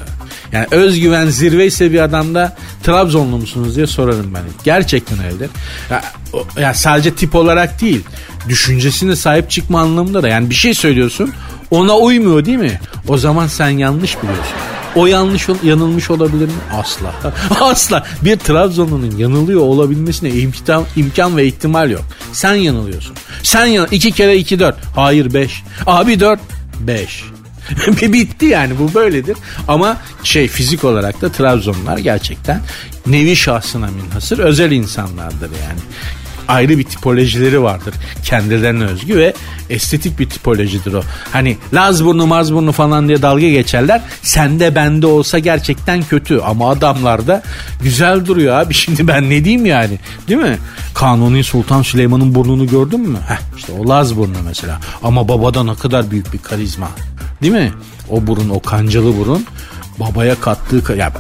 [0.52, 4.42] Yani özgüven zirve ise bir adamda Trabzonlu musunuz diye sorarım ben.
[4.64, 5.50] Gerçekten öyledir.
[5.90, 6.04] Ya,
[6.58, 8.02] ya sadece tip olarak değil.
[8.50, 10.28] Düşüncesine sahip çıkma anlamında da.
[10.28, 11.34] Yani bir şey söylüyorsun
[11.72, 12.80] ona uymuyor değil mi?
[13.08, 14.56] O zaman sen yanlış biliyorsun.
[14.96, 16.54] O yanlış yanılmış olabilir mi?
[16.74, 17.14] Asla.
[17.62, 18.06] Asla.
[18.22, 22.04] Bir Trabzonlu'nun yanılıyor olabilmesine imkan, imkan ve ihtimal yok.
[22.32, 23.16] Sen yanılıyorsun.
[23.44, 24.76] Sen yan iki kere iki dört.
[24.96, 25.64] Hayır beş.
[25.86, 26.40] Abi dört.
[26.80, 27.24] Beş.
[28.02, 29.38] Bitti yani bu böyledir.
[29.68, 32.62] Ama şey fizik olarak da Trabzonlular gerçekten
[33.06, 35.80] nevi şahsına münhasır özel insanlardır yani.
[36.50, 37.93] Ayrı bir tipolojileri vardır
[38.24, 39.34] kendilerine özgü ve
[39.70, 41.02] estetik bir tipolojidir o.
[41.32, 44.02] Hani Lazburnu Mazburnu falan diye dalga geçerler.
[44.22, 47.43] Sende bende olsa gerçekten kötü ama adamlarda
[47.84, 48.74] güzel duruyor abi.
[48.80, 50.58] Şimdi ben ne diyeyim yani değil mi?
[50.93, 53.18] Kanuni Sultan Süleyman'ın burnunu gördün mü?
[53.28, 54.80] Heh, işte o Lazburnu mesela.
[55.04, 56.89] Ama babada ne kadar büyük bir karizma.
[57.41, 57.74] Değil mi?
[58.10, 59.45] O burun, o kancalı burun
[60.00, 60.80] babaya kattığı...
[60.80, 61.14] ka- Ya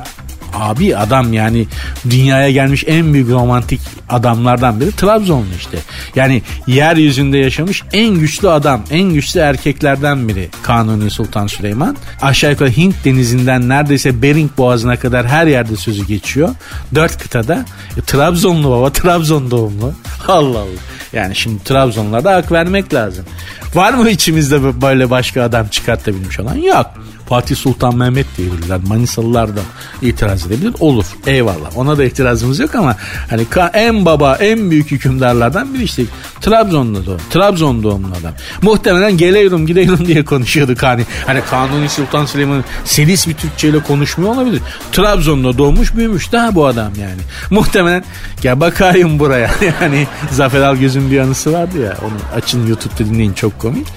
[0.53, 1.67] abi adam yani
[2.09, 5.77] dünyaya gelmiş en büyük romantik adamlardan biri Trabzonlu işte.
[6.15, 11.97] Yani yeryüzünde yaşamış en güçlü adam, en güçlü erkeklerden biri Kanuni Sultan Süleyman.
[12.21, 16.49] Aşağı yukarı Hint denizinden neredeyse Bering Boğazı'na kadar her yerde sözü geçiyor.
[16.95, 17.65] Dört kıtada.
[17.97, 19.93] E, Trabzonlu baba, Trabzon doğumlu.
[20.27, 20.65] Allah Allah.
[21.13, 23.25] Yani şimdi Trabzonlulara da hak vermek lazım.
[23.75, 26.55] Var mı içimizde böyle başka adam çıkartabilmiş olan?
[26.55, 26.85] Yok.
[27.29, 28.79] Fatih Sultan Mehmet diyebilirler.
[28.87, 29.61] Manisalılar da
[30.01, 30.73] itiraz edebilir.
[30.79, 31.05] Olur.
[31.27, 31.77] Eyvallah.
[31.77, 32.95] Ona da itirazımız yok ama
[33.29, 36.03] hani en baba, en büyük hükümdarlardan biri işte
[36.41, 37.19] Trabzonlu doğum.
[37.29, 38.31] Trabzon doğumlu adam.
[38.61, 41.05] Muhtemelen geliyorum gidiyorum diye konuşuyorduk hani.
[41.27, 44.61] Hani Kanuni Sultan Süleyman selis bir Türkçeyle konuşmuyor olabilir.
[44.91, 47.21] Trabzon'da doğmuş büyümüş daha bu adam yani.
[47.49, 48.03] Muhtemelen
[48.41, 49.51] gel bakayım buraya.
[49.81, 51.97] yani Zafer Algöz'ün bir anısı vardı ya.
[52.01, 53.87] Onu açın YouTube'da dinleyin çok komik.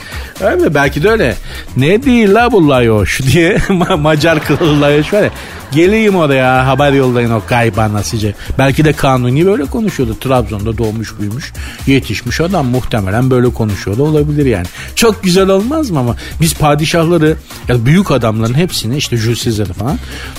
[0.41, 1.35] Öyle belki de öyle.
[1.77, 5.31] Ne değil la bu layoş diye Ma- Macar kılılı layoş var ya.
[5.75, 8.35] Geleyim oraya haber yollayın o gayban nasice.
[8.59, 10.17] Belki de Kanuni böyle konuşuyordu.
[10.21, 11.53] Trabzon'da doğmuş büyümüş
[11.87, 14.67] yetişmiş adam muhtemelen böyle konuşuyor da olabilir yani.
[14.95, 17.37] Çok güzel olmaz mı ama biz padişahları
[17.69, 19.99] ya büyük adamların hepsini işte Jules falan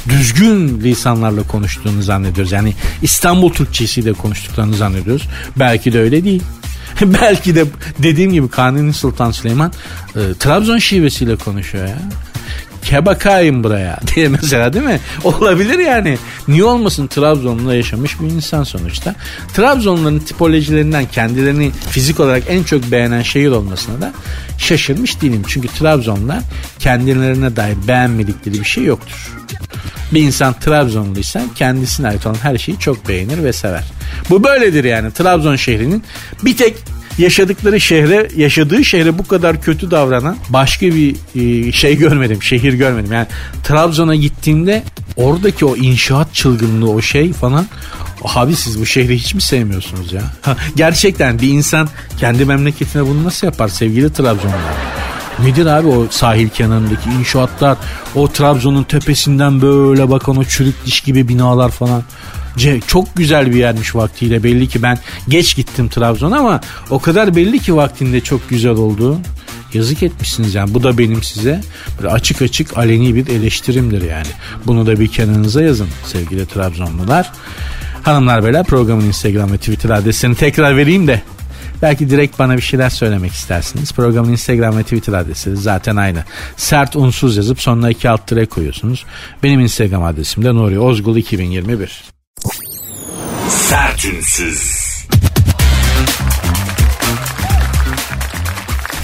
[0.09, 2.51] düzgün lisanlarla konuştuğunu zannediyoruz.
[2.51, 5.27] Yani İstanbul Türkçesiyle konuştuklarını zannediyoruz.
[5.55, 6.43] Belki de öyle değil.
[7.01, 7.65] Belki de
[7.99, 9.71] dediğim gibi Kanuni Sultan Süleyman
[10.15, 11.97] e, Trabzon şivesiyle konuşuyor ya.
[12.83, 14.99] Ke bakayım buraya diye mesela değil mi?
[15.23, 16.17] Olabilir yani.
[16.47, 19.15] Niye olmasın Trabzon'da yaşamış bir insan sonuçta.
[19.53, 24.13] Trabzonların tipolojilerinden kendilerini fizik olarak en çok beğenen şehir olmasına da
[24.57, 25.43] şaşırmış değilim.
[25.47, 26.39] Çünkü Trabzonlar
[26.79, 29.33] kendilerine dair beğenmedikleri bir şey yoktur.
[30.13, 33.83] Bir insan Trabzonluysa kendisine ait olan her şeyi çok beğenir ve sever.
[34.29, 36.03] Bu böyledir yani Trabzon şehrinin
[36.43, 36.77] bir tek
[37.17, 43.11] yaşadıkları şehre yaşadığı şehre bu kadar kötü davranan başka bir e, şey görmedim şehir görmedim.
[43.11, 43.27] Yani
[43.63, 44.83] Trabzon'a gittiğimde
[45.15, 47.65] oradaki o inşaat çılgınlığı o şey falan
[48.23, 50.21] abi siz bu şehri hiç mi sevmiyorsunuz ya?
[50.75, 54.73] Gerçekten bir insan kendi memleketine bunu nasıl yapar sevgili Trabzonlular?
[55.39, 57.77] Nedir abi o sahil kenarındaki inşaatlar,
[58.15, 62.03] o Trabzon'un tepesinden böyle bakan o çürük diş gibi binalar falan.
[62.87, 64.97] Çok güzel bir yermiş vaktiyle belli ki ben
[65.29, 69.19] geç gittim Trabzon'a ama o kadar belli ki vaktinde çok güzel oldu.
[69.73, 71.61] Yazık etmişsiniz yani bu da benim size
[71.97, 74.27] böyle açık açık aleni bir eleştirimdir yani.
[74.65, 77.31] Bunu da bir kenarınıza yazın sevgili Trabzonlular.
[78.03, 81.21] Hanımlar beyler programın Instagram ve Twitter adresini tekrar vereyim de
[81.83, 83.91] Belki direkt bana bir şeyler söylemek istersiniz.
[83.91, 86.23] Programın Instagram ve Twitter adresi zaten aynı.
[86.57, 89.05] Sert unsuz yazıp sonuna iki alt tire koyuyorsunuz.
[89.43, 92.12] Benim Instagram adresim de Nuri Ozgul 2021.
[93.49, 94.83] Sertünsüz.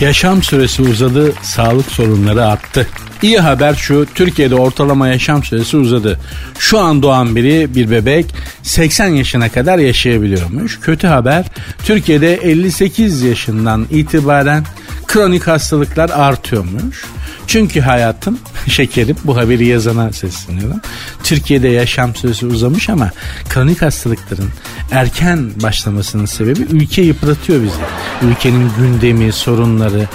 [0.02, 2.88] Yaşam süresi uzadı, sağlık sorunları arttı.
[3.22, 6.20] İyi haber şu, Türkiye'de ortalama yaşam süresi uzadı.
[6.60, 8.26] Şu an doğan biri, bir bebek
[8.64, 10.80] 80 yaşına kadar yaşayabiliyormuş.
[10.80, 11.46] Kötü haber,
[11.84, 14.66] Türkiye'de 58 yaşından itibaren
[15.08, 17.06] kronik hastalıklar artıyormuş.
[17.50, 20.82] Çünkü hayatım şekerim bu haberi yazana sesleniyorum.
[21.24, 23.12] Türkiye'de yaşam süresi uzamış ama
[23.50, 24.50] kronik hastalıkların
[24.91, 27.80] erken başlamasının sebebi ülke yıpratıyor bizi.
[28.22, 30.08] Ülkenin gündemi, sorunları.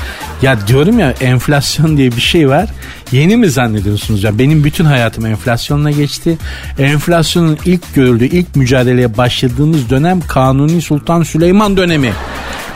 [0.42, 2.68] Ya diyorum ya enflasyon diye bir şey var.
[3.12, 4.38] Yeni mi zannediyorsunuz ya?
[4.38, 6.38] Benim bütün hayatım enflasyonla geçti.
[6.78, 12.12] Enflasyonun ilk görüldüğü, ilk mücadeleye başladığımız dönem Kanuni Sultan Süleyman dönemi.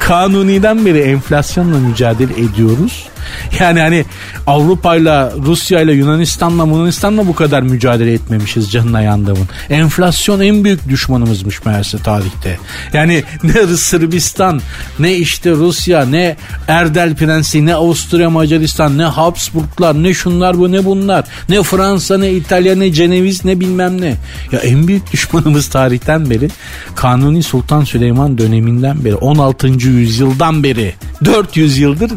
[0.01, 3.09] Kanuni'den beri enflasyonla mücadele ediyoruz.
[3.61, 4.05] Yani hani
[4.47, 9.49] Avrupa'yla, Rusya'yla, Yunanistan'la, Yunanistan'la bu kadar mücadele etmemişiz canına yandığımın.
[9.71, 12.59] Enflasyon en büyük düşmanımızmış meğerse tarihte.
[12.93, 14.61] Yani ne Sırbistan,
[14.99, 16.37] ne işte Rusya, ne
[16.69, 21.25] Erdel Prensi, ne Avusturya Macaristan, ne Habsburglar, ne şunlar bu ne bunlar.
[21.49, 24.15] Ne Fransa, ne İtalya, ne Ceneviz, ne bilmem ne.
[24.53, 26.49] Ya en büyük düşmanımız tarihten beri
[26.95, 29.69] Kanuni Sultan Süleyman döneminden beri 16.
[29.69, 30.95] yüzyıldan beri
[31.25, 32.11] 400 yıldır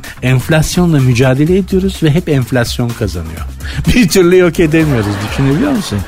[0.92, 3.42] enflasyonla mücadele ediyoruz ve hep enflasyon kazanıyor.
[3.88, 6.00] Bir türlü yok edemiyoruz düşünebiliyor musun?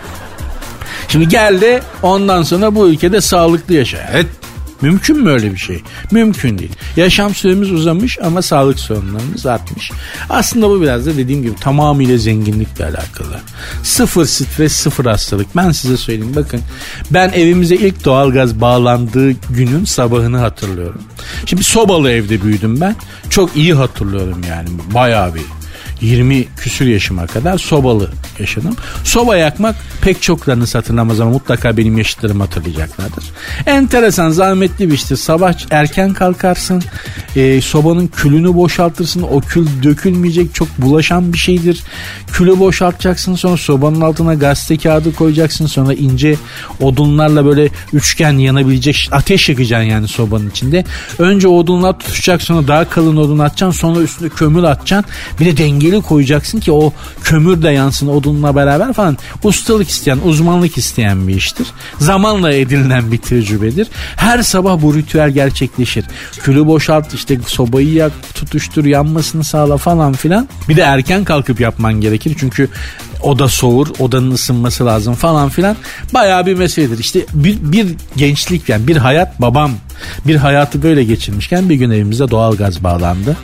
[1.08, 4.10] Şimdi geldi ondan sonra bu ülkede sağlıklı yaşa.
[4.14, 4.28] Evet
[4.82, 5.82] Mümkün mü öyle bir şey?
[6.12, 6.72] Mümkün değil.
[6.96, 9.92] Yaşam süremiz uzamış ama sağlık sorunlarımız artmış.
[10.30, 13.40] Aslında bu biraz da dediğim gibi tamamıyla zenginlikle alakalı.
[13.84, 15.56] Sıfır stres, sıfır hastalık.
[15.56, 16.62] Ben size söyleyeyim bakın.
[17.12, 21.02] Ben evimize ilk doğalgaz bağlandığı günün sabahını hatırlıyorum.
[21.46, 22.96] Şimdi sobalı evde büyüdüm ben.
[23.30, 24.70] Çok iyi hatırlıyorum yani.
[24.94, 25.42] Bayağı bir
[26.04, 28.76] 20 küsür yaşıma kadar sobalı yaşadım.
[29.04, 33.24] Soba yakmak pek çoklarınız hatırlamaz ama mutlaka benim yaşıtlarım hatırlayacaklardır.
[33.66, 35.16] Enteresan zahmetli bir iştir.
[35.16, 36.84] Sabah erken kalkarsın.
[37.36, 39.22] E, sobanın külünü boşaltırsın.
[39.22, 41.84] O kül dökülmeyecek çok bulaşan bir şeydir.
[42.34, 45.66] Külü boşaltacaksın sonra sobanın altına gazete kağıdı koyacaksın.
[45.66, 46.36] Sonra ince
[46.82, 50.86] odunlarla böyle üçgen yanabilecek ateş yakacaksın yani sobanın içinde.
[51.20, 53.80] Önce odunlar tutuşacak sonra daha kalın odun atacaksın.
[53.80, 55.12] Sonra üstüne kömür atacaksın.
[55.40, 59.18] Bir de dengeli koyacaksın ki o kömür de yansın odunla beraber falan.
[59.44, 61.68] Ustalık isteyen, uzmanlık isteyen bir iştir.
[62.00, 63.88] Zamanla edinilen bir tecrübedir.
[64.16, 66.06] Her sabah bu ritüel gerçekleşir.
[66.44, 70.48] Külü boşalt işte sobayı yak, tutuştur, yanmasını sağla falan filan.
[70.70, 72.36] Bir de erken kalkıp yapman gerekir.
[72.40, 72.70] Çünkü
[73.22, 75.76] oda soğur, odanın ısınması lazım falan filan.
[76.14, 77.00] Bayağı bir meseledir.
[77.00, 79.72] İşte bir, bir gençlik yani bir hayat babam
[80.28, 83.38] bir hayatı böyle geçirmişken bir gün evimize doğalgaz bağlandı.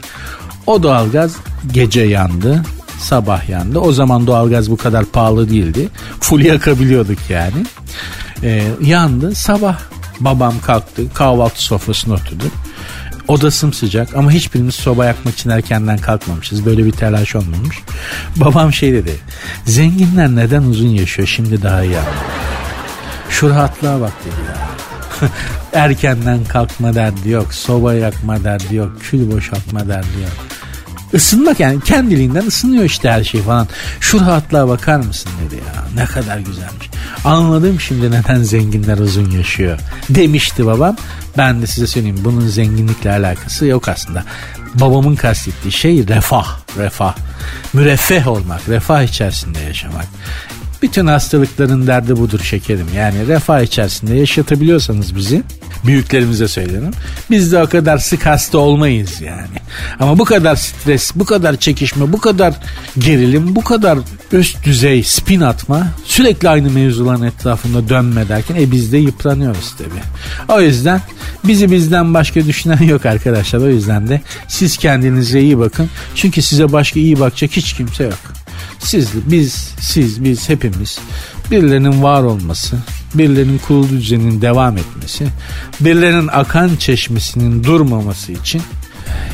[0.68, 1.36] O doğalgaz
[1.72, 2.64] gece yandı
[3.00, 3.80] sabah yandı.
[3.80, 5.90] O zaman doğalgaz bu kadar pahalı değildi.
[6.20, 7.66] Full yakabiliyorduk yani.
[8.44, 9.80] Ee, yandı sabah
[10.20, 12.52] babam kalktı kahvaltı sofrasına oturduk.
[13.28, 16.66] Oda sımsıcak ama hiçbirimiz soba yakmak için erkenden kalkmamışız.
[16.66, 17.80] Böyle bir telaş olmamış.
[18.36, 19.16] Babam şey dedi.
[19.66, 22.14] Zenginler neden uzun yaşıyor şimdi daha iyi anladım.
[23.30, 24.70] Şu rahatlığa bak dedi ya.
[25.74, 27.54] Erkenden kalkma derdi yok.
[27.54, 28.92] Soba yakma derdi yok.
[29.02, 30.50] Kül boşaltma derdi yok.
[31.14, 33.68] Isınmak yani kendiliğinden ısınıyor işte her şey falan.
[34.00, 35.84] Şu rahatlığa bakar mısın dedi ya.
[35.96, 36.90] Ne kadar güzelmiş.
[37.26, 39.80] Anladım şimdi neden zenginler uzun yaşıyor.
[40.10, 40.96] Demişti babam.
[41.38, 44.24] Ben de size söyleyeyim bunun zenginlikle alakası yok aslında.
[44.74, 46.58] Babamın kastettiği şey refah.
[46.78, 47.16] Refah.
[47.74, 48.70] Müreffeh olmak.
[48.70, 50.06] Refah içerisinde yaşamak.
[50.82, 52.88] Bütün hastalıkların derdi budur şekerim.
[52.96, 55.44] Yani refah içerisinde yaşatabiliyorsanız bizi
[55.86, 56.92] büyüklerimize söylerim.
[57.32, 59.58] Biz de o kadar sık hasta olmayız yani.
[60.00, 62.54] Ama bu kadar stres, bu kadar çekişme, bu kadar
[62.98, 64.00] gerilim, bu kadar
[64.32, 70.54] üst düzey spin atma sürekli aynı mevzuların etrafında dönme derken e biz de yıpranıyoruz tabii.
[70.58, 71.02] O yüzden
[71.44, 73.60] bizi bizden başka düşünen yok arkadaşlar.
[73.60, 75.90] O yüzden de siz kendinize iyi bakın.
[76.16, 78.20] Çünkü size başka iyi bakacak hiç kimse yok.
[78.80, 81.00] Siz, biz, siz, biz hepimiz
[81.52, 82.78] birilerinin var olması,
[83.14, 85.28] birilerinin kurulu düzeninin devam etmesi,
[85.80, 88.62] birilerinin akan çeşmesinin durmaması için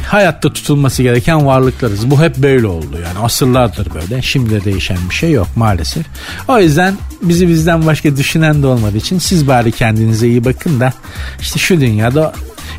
[0.08, 2.12] hayatta tutulması gereken varlıklarız.
[2.12, 4.22] Bu hep böyle oldu yani asırlardır böyle.
[4.22, 6.06] Şimdi de değişen bir şey yok maalesef.
[6.48, 10.94] O yüzden bizi bizden başka düşünen de olmadığı için siz bari kendinize iyi bakın da
[11.42, 12.34] işte şu dünyada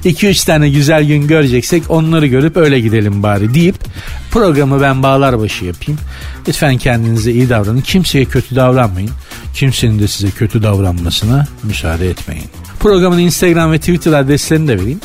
[0.05, 3.76] 2-3 tane güzel gün göreceksek onları görüp öyle gidelim bari deyip
[4.30, 6.01] programı ben bağlar başı yapayım.
[6.49, 7.80] Lütfen kendinize iyi davranın.
[7.80, 9.11] Kimseye kötü davranmayın.
[9.55, 12.47] Kimsenin de size kötü davranmasına müsaade etmeyin.
[12.80, 15.01] Programın Instagram ve Twitter adreslerini de vereyim.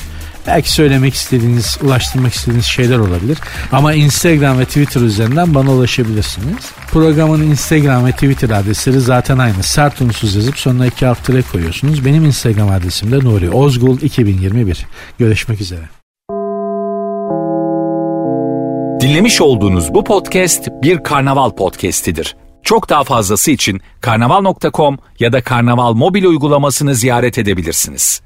[0.48, 3.38] Belki söylemek istediğiniz, ulaştırmak istediğiniz şeyler olabilir.
[3.72, 6.72] Ama Instagram ve Twitter üzerinden bana ulaşabilirsiniz.
[6.92, 9.64] Programın Instagram ve Twitter adresleri zaten aynı.
[9.64, 11.18] Sert unsuz yazıp sonuna iki alt
[11.52, 12.06] koyuyorsunuz.
[12.06, 14.86] Benim Instagram adresim de Nuri Ozgul 2021.
[15.20, 15.90] Görüşmek üzere.
[19.02, 22.36] Dinlemiş olduğunuz bu podcast bir karnaval podcastidir.
[22.64, 28.22] Çok daha fazlası için karnaval.com ya da karnaval mobil uygulamasını ziyaret edebilirsiniz.